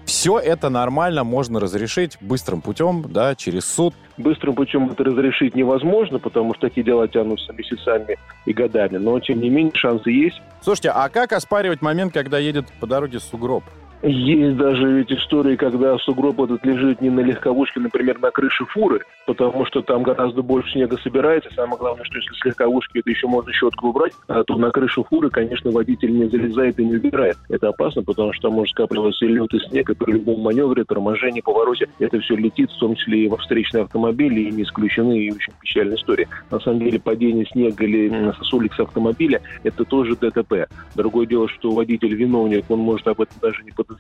[0.05, 3.95] все это нормально можно разрешить быстрым путем, да, через суд.
[4.17, 9.41] Быстрым путем это разрешить невозможно, потому что такие дела тянутся месяцами и годами, но тем
[9.41, 10.41] не менее шансы есть.
[10.63, 13.65] Слушайте, а как оспаривать момент, когда едет по дороге сугроб?
[14.03, 19.03] Есть даже ведь истории, когда сугроб этот лежит не на легковушке, например, на крыше фуры,
[19.27, 21.51] потому что там гораздо больше снега собирается.
[21.55, 25.07] Самое главное, что если с легковушки это еще можно щетку убрать, а то на крышу
[25.09, 27.37] фуры, конечно, водитель не залезает и не убирает.
[27.49, 30.83] Это опасно, потому что там может скапливаться и лед, и снег, и при любом маневре,
[30.83, 35.17] торможении, повороте это все летит, в том числе и во встречные автомобили, и не исключены
[35.17, 36.27] и очень печальная история.
[36.51, 40.67] На самом деле падение снега или м, сосулек с автомобиля– это тоже ДТП.
[40.97, 43.92] Другое дело, что водитель виновник, он может об этом даже не подозревать,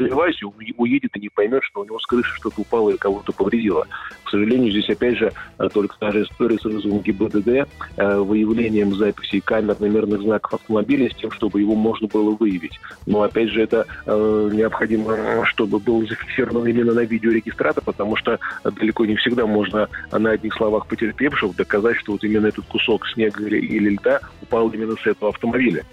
[0.44, 3.86] у- уедет и не поймет, что у него с крыши что-то упало и кого-то повредило.
[4.24, 8.94] К сожалению, здесь опять же э, только та же история с вызовом ГИБДД, э, выявлением
[8.94, 12.80] записей камер номерных знаков автомобиля с тем, чтобы его можно было выявить.
[13.06, 19.04] Но опять же это э, необходимо, чтобы был зафиксирован именно на видеорегистратор, потому что далеко
[19.04, 23.90] не всегда можно на одних словах потерпевшего доказать, что вот именно этот кусок снега или
[23.90, 25.84] льда упал именно с этого автомобиля.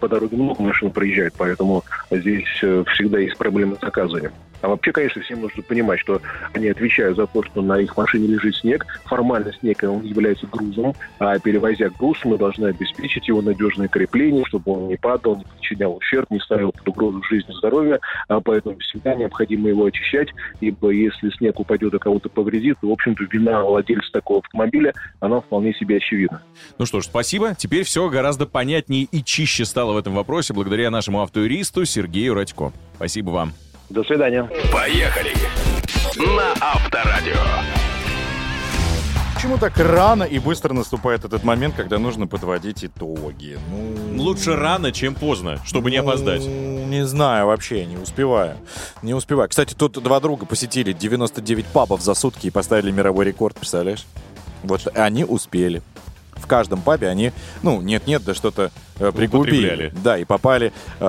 [0.00, 4.32] По дороге много машин проезжает, поэтому здесь э, всегда есть проблемы с доказыванием.
[4.66, 6.20] А вообще, конечно, всем нужно понимать, что
[6.52, 8.84] они отвечают за то, что на их машине лежит снег.
[9.04, 14.72] Формально снег он является грузом, а перевозя груз, мы должны обеспечить его надежное крепление, чтобы
[14.72, 18.00] он не падал, не причинял ущерб, не ставил под угрозу жизнь и здоровье.
[18.26, 22.92] А поэтому всегда необходимо его очищать, ибо если снег упадет и кого-то повредит, то, в
[22.92, 26.42] общем-то, вина владельца такого автомобиля, она вполне себе очевидна.
[26.76, 27.54] Ну что ж, спасибо.
[27.54, 32.72] Теперь все гораздо понятнее и чище стало в этом вопросе благодаря нашему автоюристу Сергею Радько.
[32.96, 33.52] Спасибо вам.
[33.88, 34.48] До свидания.
[34.72, 35.32] Поехали.
[36.16, 37.34] На Авторадио.
[39.34, 43.58] Почему так рано и быстро наступает этот момент, когда нужно подводить итоги?
[43.70, 46.42] Ну, Лучше рано, чем поздно, чтобы не опоздать.
[46.44, 48.56] ну, Не знаю вообще, не успеваю.
[49.02, 49.48] Не успеваю.
[49.48, 54.04] Кстати, тут два друга посетили 99 пабов за сутки и поставили мировой рекорд, представляешь?
[54.64, 55.82] Вот они успели.
[56.36, 57.32] В каждом пабе они,
[57.62, 59.56] ну, нет-нет, да что-то э, пригубили.
[59.66, 59.92] Употребляли.
[60.02, 61.04] Да, и попали э,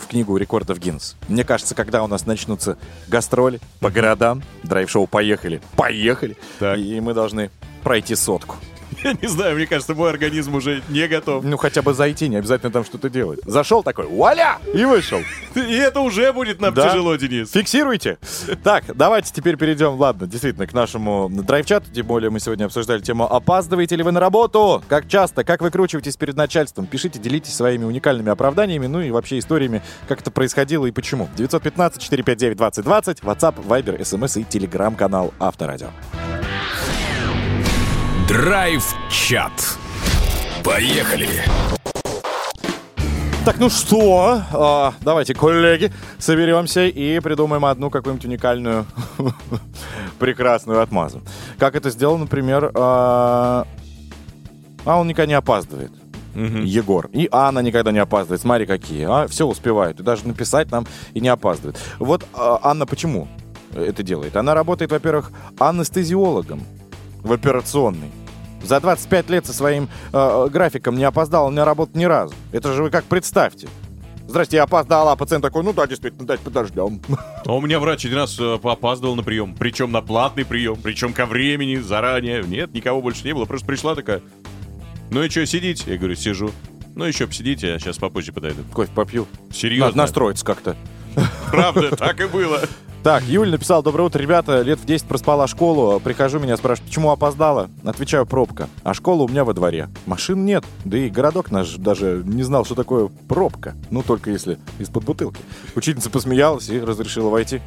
[0.00, 1.16] в книгу рекордов Гиннес.
[1.28, 2.76] Мне кажется, когда у нас начнутся
[3.08, 6.78] гастроли по городам, драйв-шоу «Поехали», «Поехали», Так.
[6.78, 7.50] и мы должны
[7.82, 8.56] пройти сотку.
[9.04, 11.44] Я не знаю, мне кажется, мой организм уже не готов.
[11.44, 13.40] Ну, хотя бы зайти, не обязательно там что-то делать.
[13.44, 15.20] Зашел такой, вуаля, и вышел.
[15.54, 16.88] И это уже будет нам Да.
[16.88, 17.50] тяжело, Денис.
[17.50, 18.18] Фиксируйте.
[18.62, 21.86] Так, давайте теперь перейдем, ладно, действительно, к нашему драйв-чату.
[21.92, 25.44] Тем более мы сегодня обсуждали тему «Опаздываете ли вы на работу?» Как часто?
[25.44, 26.86] Как выкручиваетесь перед начальством?
[26.86, 31.28] Пишите, делитесь своими уникальными оправданиями, ну и вообще историями, как это происходило и почему.
[31.36, 35.88] 915-459-2020, WhatsApp, Viber, SMS и телеграм-канал Авторадио.
[38.28, 39.52] Драйв-чат.
[40.62, 41.28] Поехали.
[43.44, 48.86] Так, ну что, а, давайте, коллеги, соберемся и придумаем одну какую-нибудь уникальную,
[50.20, 51.22] прекрасную отмазу.
[51.58, 53.66] Как это сделал, например, а,
[54.84, 55.90] а он никогда не опаздывает.
[56.34, 57.10] Егор.
[57.12, 58.40] И Анна никогда не опаздывает.
[58.40, 59.04] Смотри, какие.
[59.04, 59.98] А, все успевают.
[59.98, 61.78] И даже написать нам и не опаздывает.
[61.98, 63.26] Вот а, Анна почему
[63.74, 64.36] это делает?
[64.36, 66.62] Она работает, во-первых, анестезиологом
[67.22, 68.10] в операционной.
[68.62, 72.34] За 25 лет со своим э, графиком не опоздала на работу ни разу.
[72.52, 73.68] Это же вы как представьте.
[74.28, 77.02] Здрасте, я опоздала, а пациент такой, ну да, действительно, дать подождем.
[77.44, 79.54] А у меня врач один раз э, опаздывал на прием.
[79.58, 80.76] Причем на платный прием.
[80.80, 82.42] Причем ко времени, заранее.
[82.44, 83.44] Нет, никого больше не было.
[83.46, 84.22] Просто пришла такая.
[85.10, 85.90] Ну и что, сидите?
[85.90, 86.50] Я говорю, сижу.
[86.94, 88.62] Ну еще посидите, я сейчас попозже подойду.
[88.72, 89.26] Кофе попью.
[89.52, 89.86] Серьезно?
[89.86, 90.76] Надо настроиться как-то.
[91.50, 92.60] Правда, так и было.
[93.02, 97.10] Так, Юль написал, доброе утро, ребята, лет в 10 проспала школу, прихожу, меня спрашивают, почему
[97.10, 97.68] опоздала?
[97.82, 98.68] Отвечаю, пробка.
[98.84, 99.88] А школа у меня во дворе.
[100.06, 103.74] Машин нет, да и городок наш даже не знал, что такое пробка.
[103.90, 105.40] Ну, только если из-под бутылки.
[105.74, 107.60] Учительница посмеялась и разрешила войти.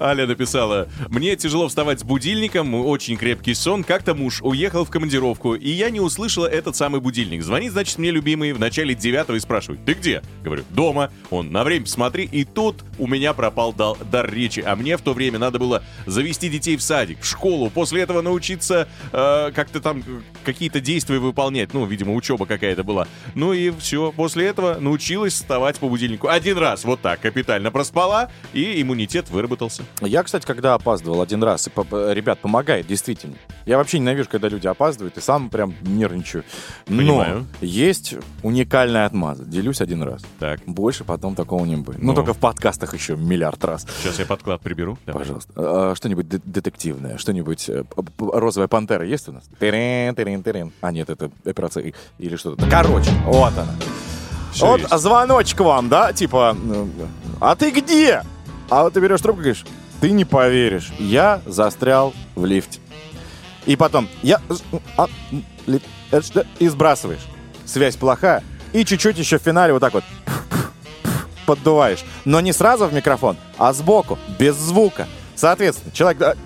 [0.00, 5.54] Аля написала, мне тяжело вставать с будильником, очень крепкий сон, как-то муж уехал в командировку,
[5.54, 7.42] и я не услышала этот самый будильник.
[7.42, 10.22] Звонит, значит, мне любимый в начале девятого и спрашивает, ты где?
[10.42, 11.10] Говорю, дома.
[11.30, 15.00] Он, на время посмотри, и тут у меня пропал дал- дар речи, а мне в
[15.00, 19.80] то время надо было завести детей в садик, в школу, после этого научиться э, как-то
[19.80, 20.02] там
[20.44, 23.08] какие-то действия выполнять, ну, видимо, учеба какая-то была.
[23.34, 26.28] Ну и все, после этого научилась вставать по будильнику.
[26.28, 29.85] Один раз, вот так, капитально проспала, и иммунитет выработался.
[30.00, 31.70] Я, кстати, когда опаздывал один раз, и,
[32.14, 33.34] ребят, помогает, действительно.
[33.64, 36.44] Я вообще ненавижу, когда люди опаздывают, и сам прям нервничаю.
[36.88, 37.46] Но Понимаю.
[37.60, 39.44] есть уникальная отмаза.
[39.44, 40.22] Делюсь один раз.
[40.38, 40.60] Так.
[40.66, 42.02] Больше потом такого не будет.
[42.02, 42.14] Ну, Ну.
[42.14, 43.86] только в подкастах еще миллиард раз.
[44.02, 44.98] Сейчас я подклад приберу.
[45.06, 45.22] Давай.
[45.22, 45.52] Пожалуйста.
[45.56, 47.68] А, Что-нибудь де- детективное, что-нибудь...
[47.68, 47.84] э,
[48.18, 49.44] Розовая пантера есть у нас?
[49.58, 50.72] Тырин, тырин, тырин.
[50.80, 52.66] А, нет, это операция или что-то.
[52.70, 53.74] Короче, вот она.
[54.52, 54.98] Всё вот есть.
[54.98, 56.12] звоночек вам, да?
[56.12, 56.56] Типа,
[57.40, 58.22] а ты где?
[58.68, 59.64] А вот ты берешь трубку и говоришь,
[60.00, 62.80] ты не поверишь, я застрял в лифте.
[63.64, 64.40] И потом, я...
[64.96, 65.06] а,
[66.20, 67.26] что?» И сбрасываешь.
[67.64, 68.42] Связь плохая.
[68.72, 70.04] И чуть-чуть еще в финале вот так вот
[71.46, 72.04] поддуваешь.
[72.24, 75.06] Но не сразу в микрофон, а сбоку, без звука.
[75.34, 76.36] Соответственно, человек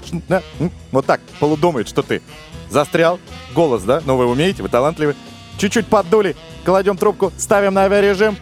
[0.92, 2.22] вот так полудумает, что ты
[2.70, 3.18] застрял.
[3.54, 4.02] Голос, да?
[4.04, 5.16] Ну, вы умеете, вы талантливы.
[5.58, 8.36] Чуть-чуть поддули, кладем трубку, ставим на авиарежим.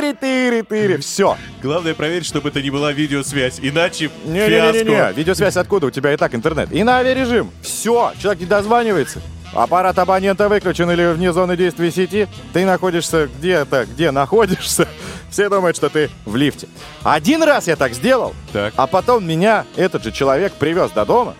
[0.00, 0.98] Тири-тири-тири.
[1.00, 1.36] Все.
[1.62, 5.12] Главное проверить, чтобы это не была видеосвязь, иначе Не-не-не-не, фиаско.
[5.16, 5.86] видеосвязь откуда?
[5.86, 6.72] У тебя и так интернет.
[6.72, 7.50] И на авиарежим.
[7.62, 9.20] Все, человек не дозванивается.
[9.52, 14.88] аппарат абонента выключен или вне зоны действия сети, ты находишься где-то, где находишься,
[15.30, 16.66] все думают, что ты в лифте.
[17.04, 18.74] Один раз я так сделал, Так.
[18.76, 21.34] а потом меня этот же человек привез до дома.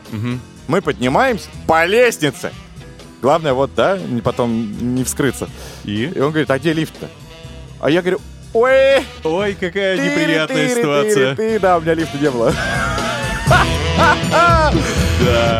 [0.69, 2.53] Мы поднимаемся по лестнице.
[3.21, 5.49] Главное, вот, да, не- потом не вскрыться.
[5.85, 6.05] И?
[6.05, 7.09] И он говорит, а где лифт-то?
[7.81, 8.21] А я говорю,
[8.55, 11.59] ой, Ой, какая неприятная ситуация.
[11.61, 12.53] Да, у меня лифта не было.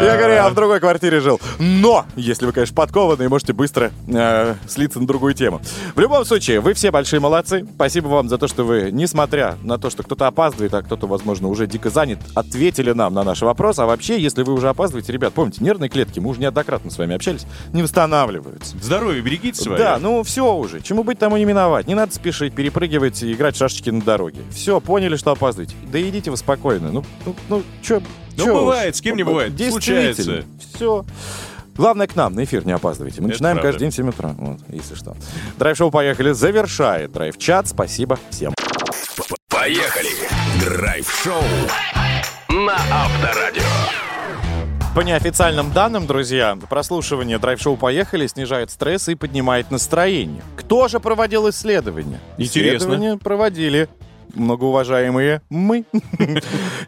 [0.05, 1.41] Я говорю, я в другой квартире жил.
[1.59, 5.61] Но, если вы, конечно, подкованные, можете быстро э, слиться на другую тему.
[5.95, 7.67] В любом случае, вы все большие молодцы.
[7.75, 11.49] Спасибо вам за то, что вы, несмотря на то, что кто-то опаздывает, а кто-то, возможно,
[11.49, 13.81] уже дико занят, ответили нам на наши вопросы.
[13.81, 17.15] А вообще, если вы уже опаздываете, ребят, помните, нервные клетки, мы уже неоднократно с вами
[17.15, 18.77] общались, не восстанавливаются.
[18.83, 19.79] Здоровье берегите свое.
[19.79, 20.81] Да, ну все уже.
[20.81, 21.87] Чему быть, тому не миновать.
[21.87, 24.41] Не надо спешить, перепрыгивать и играть в шашечки на дороге.
[24.51, 25.75] Все, поняли, что опаздываете.
[25.91, 26.91] Да идите вы спокойно.
[26.91, 28.03] Ну, ну, ну чё,
[28.37, 28.99] Ну, чё бывает, уж.
[28.99, 29.53] с кем не бывает.
[29.71, 30.45] Случается.
[30.75, 31.05] Все.
[31.77, 33.21] Главное, к нам на эфир не опаздывайте.
[33.21, 33.69] Мы Это начинаем правда.
[33.73, 34.29] каждый день в 7 утра.
[34.39, 35.17] Вот, если что.
[35.59, 37.69] Драйв-шоу «Поехали» завершает драйв-чат.
[37.69, 38.55] Спасибо всем.
[39.49, 40.11] Поехали!
[40.61, 41.43] Драйв-шоу
[42.51, 43.63] на Авторадио.
[44.95, 50.43] По неофициальным данным, друзья, прослушивание драйв-шоу «Поехали» снижает стресс и поднимает настроение.
[50.57, 52.21] Кто же проводил исследования?
[52.39, 52.77] Интересно.
[52.77, 53.89] Исследования проводили
[54.35, 55.85] многоуважаемые мы.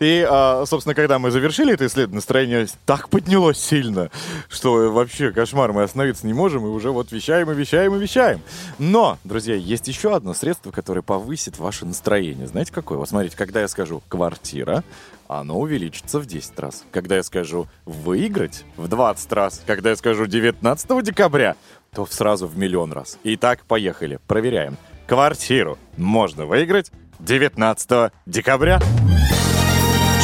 [0.01, 4.11] И, а, собственно, когда мы завершили это исследование, настроение так поднялось сильно,
[4.49, 8.41] что вообще кошмар, мы остановиться не можем, и уже вот вещаем и вещаем и вещаем.
[8.79, 12.47] Но, друзья, есть еще одно средство, которое повысит ваше настроение.
[12.47, 12.99] Знаете, какое?
[12.99, 14.85] Вот смотрите, когда я скажу «квартира»,
[15.29, 16.85] оно увеличится в 10 раз.
[16.93, 19.63] Когда я скажу «выиграть» в 20 раз.
[19.67, 21.57] Когда я скажу 19 декабря,
[21.93, 23.19] то сразу в миллион раз.
[23.25, 24.21] Итак, поехали.
[24.27, 24.77] Проверяем.
[25.07, 28.81] Квартиру можно выиграть 19 декабря.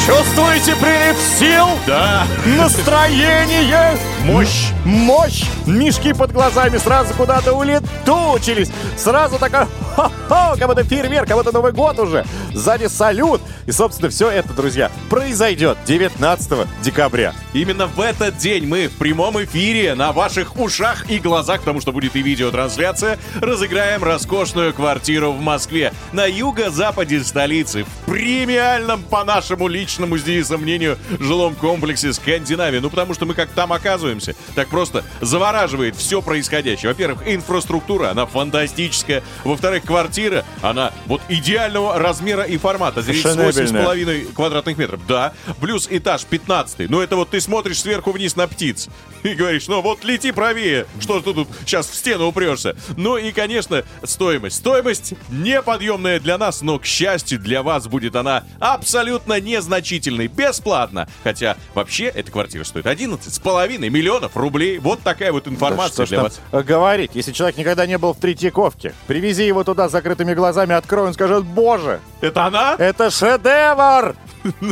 [0.05, 1.65] Чувствуете прилив сил?
[1.87, 2.27] Да.
[2.45, 3.97] Настроение!
[4.25, 4.71] Мощь!
[4.83, 5.45] Мощь!
[5.65, 8.69] Мешки под глазами сразу куда-то улетучились.
[8.97, 12.25] Сразу такая хо-хо, как будто фейерверк, как будто Новый год уже.
[12.53, 13.41] Сзади салют.
[13.65, 17.33] И, собственно, все это, друзья, произойдет 19 декабря.
[17.53, 21.93] Именно в этот день мы в прямом эфире на ваших ушах и глазах, потому что
[21.93, 29.69] будет и видеотрансляция, разыграем роскошную квартиру в Москве на юго-западе столицы в премиальном, по нашему
[29.69, 32.81] личному, с Денисом мнению, жилом комплексе Скандинавия.
[32.81, 34.35] Ну, потому что мы как там оказываемся.
[34.55, 36.89] Так просто завораживает все происходящее.
[36.89, 39.23] Во-первых, инфраструктура, она фантастическая.
[39.43, 43.01] Во-вторых, квартира, она вот идеального размера и формата.
[43.01, 43.83] Здесь Фешенебельная.
[43.83, 45.05] 8,5 квадратных метров.
[45.07, 46.89] Да, плюс этаж 15.
[46.89, 48.89] Ну, это вот ты смотришь сверху вниз на птиц
[49.23, 52.75] и говоришь, ну вот лети правее, что ты тут сейчас в стену упрешься.
[52.97, 54.57] Ну и, конечно, стоимость.
[54.57, 59.39] Стоимость неподъемная для нас, но, к счастью, для вас будет она абсолютно
[59.83, 61.07] незначительной, бесплатно.
[61.23, 64.79] Хотя, вообще, эта квартира стоит 11 с половиной миллионов рублей.
[64.79, 66.39] Вот такая вот информация Да что для вас.
[66.65, 71.07] говорить, если человек никогда не был в Третьяковке, привези его туда с закрытыми глазами, открой,
[71.07, 72.75] он скажет, боже, Это она?
[72.77, 74.15] Это шедевр!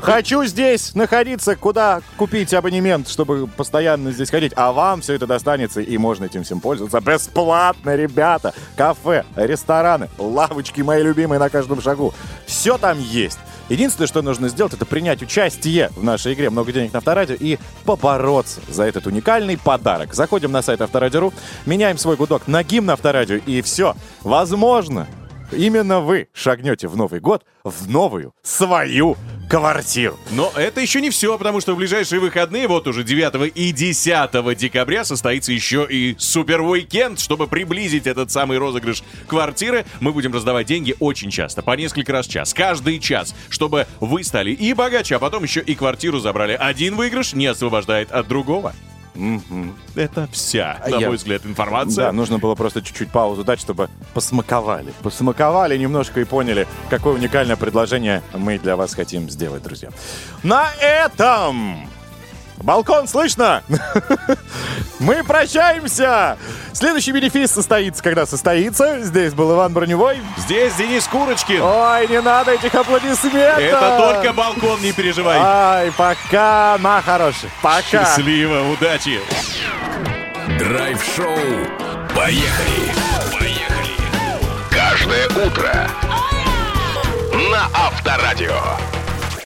[0.01, 4.51] Хочу здесь находиться, куда купить абонемент, чтобы постоянно здесь ходить.
[4.55, 8.53] А вам все это достанется, и можно этим всем пользоваться бесплатно, ребята.
[8.75, 12.13] Кафе, рестораны, лавочки мои любимые на каждом шагу.
[12.45, 13.39] Все там есть.
[13.71, 17.57] Единственное, что нужно сделать, это принять участие в нашей игре «Много денег на Авторадио» и
[17.85, 20.13] побороться за этот уникальный подарок.
[20.13, 21.33] Заходим на сайт Авторадио.ру,
[21.65, 23.95] меняем свой гудок на гимн Авторадио, и все.
[24.23, 25.07] Возможно,
[25.51, 29.17] Именно вы шагнете в Новый год в новую свою
[29.51, 30.17] квартиру.
[30.29, 34.57] Но это еще не все, потому что в ближайшие выходные, вот уже 9 и 10
[34.57, 37.19] декабря, состоится еще и супер уикенд.
[37.19, 42.27] Чтобы приблизить этот самый розыгрыш квартиры, мы будем раздавать деньги очень часто, по несколько раз
[42.27, 46.53] в час, каждый час, чтобы вы стали и богаче, а потом еще и квартиру забрали.
[46.53, 48.73] Один выигрыш не освобождает от другого.
[49.95, 52.05] Это вся, на Я- мой взгляд, информация.
[52.05, 54.93] Да, нужно было просто чуть-чуть паузу дать, чтобы посмаковали.
[55.03, 59.89] Посмаковали немножко и поняли, какое уникальное предложение мы для вас хотим сделать, друзья.
[60.43, 61.87] На этом...
[62.61, 63.63] Балкон слышно?
[64.99, 66.37] Мы прощаемся!
[66.73, 69.01] Следующий бенефис состоится, когда состоится.
[69.01, 70.21] Здесь был Иван Броневой.
[70.37, 71.61] Здесь Денис Курочкин.
[71.61, 73.59] Ой, не надо этих аплодисментов!
[73.59, 75.37] Это только балкон, не переживай.
[75.39, 77.49] Ай, пока, на хороший.
[77.61, 77.81] Пока.
[77.83, 79.19] Счастливо, удачи.
[80.59, 81.37] Драйв-шоу.
[82.15, 82.91] Поехали!
[83.39, 83.95] Поехали!
[84.69, 85.87] Каждое утро
[87.51, 88.61] на Авторадио.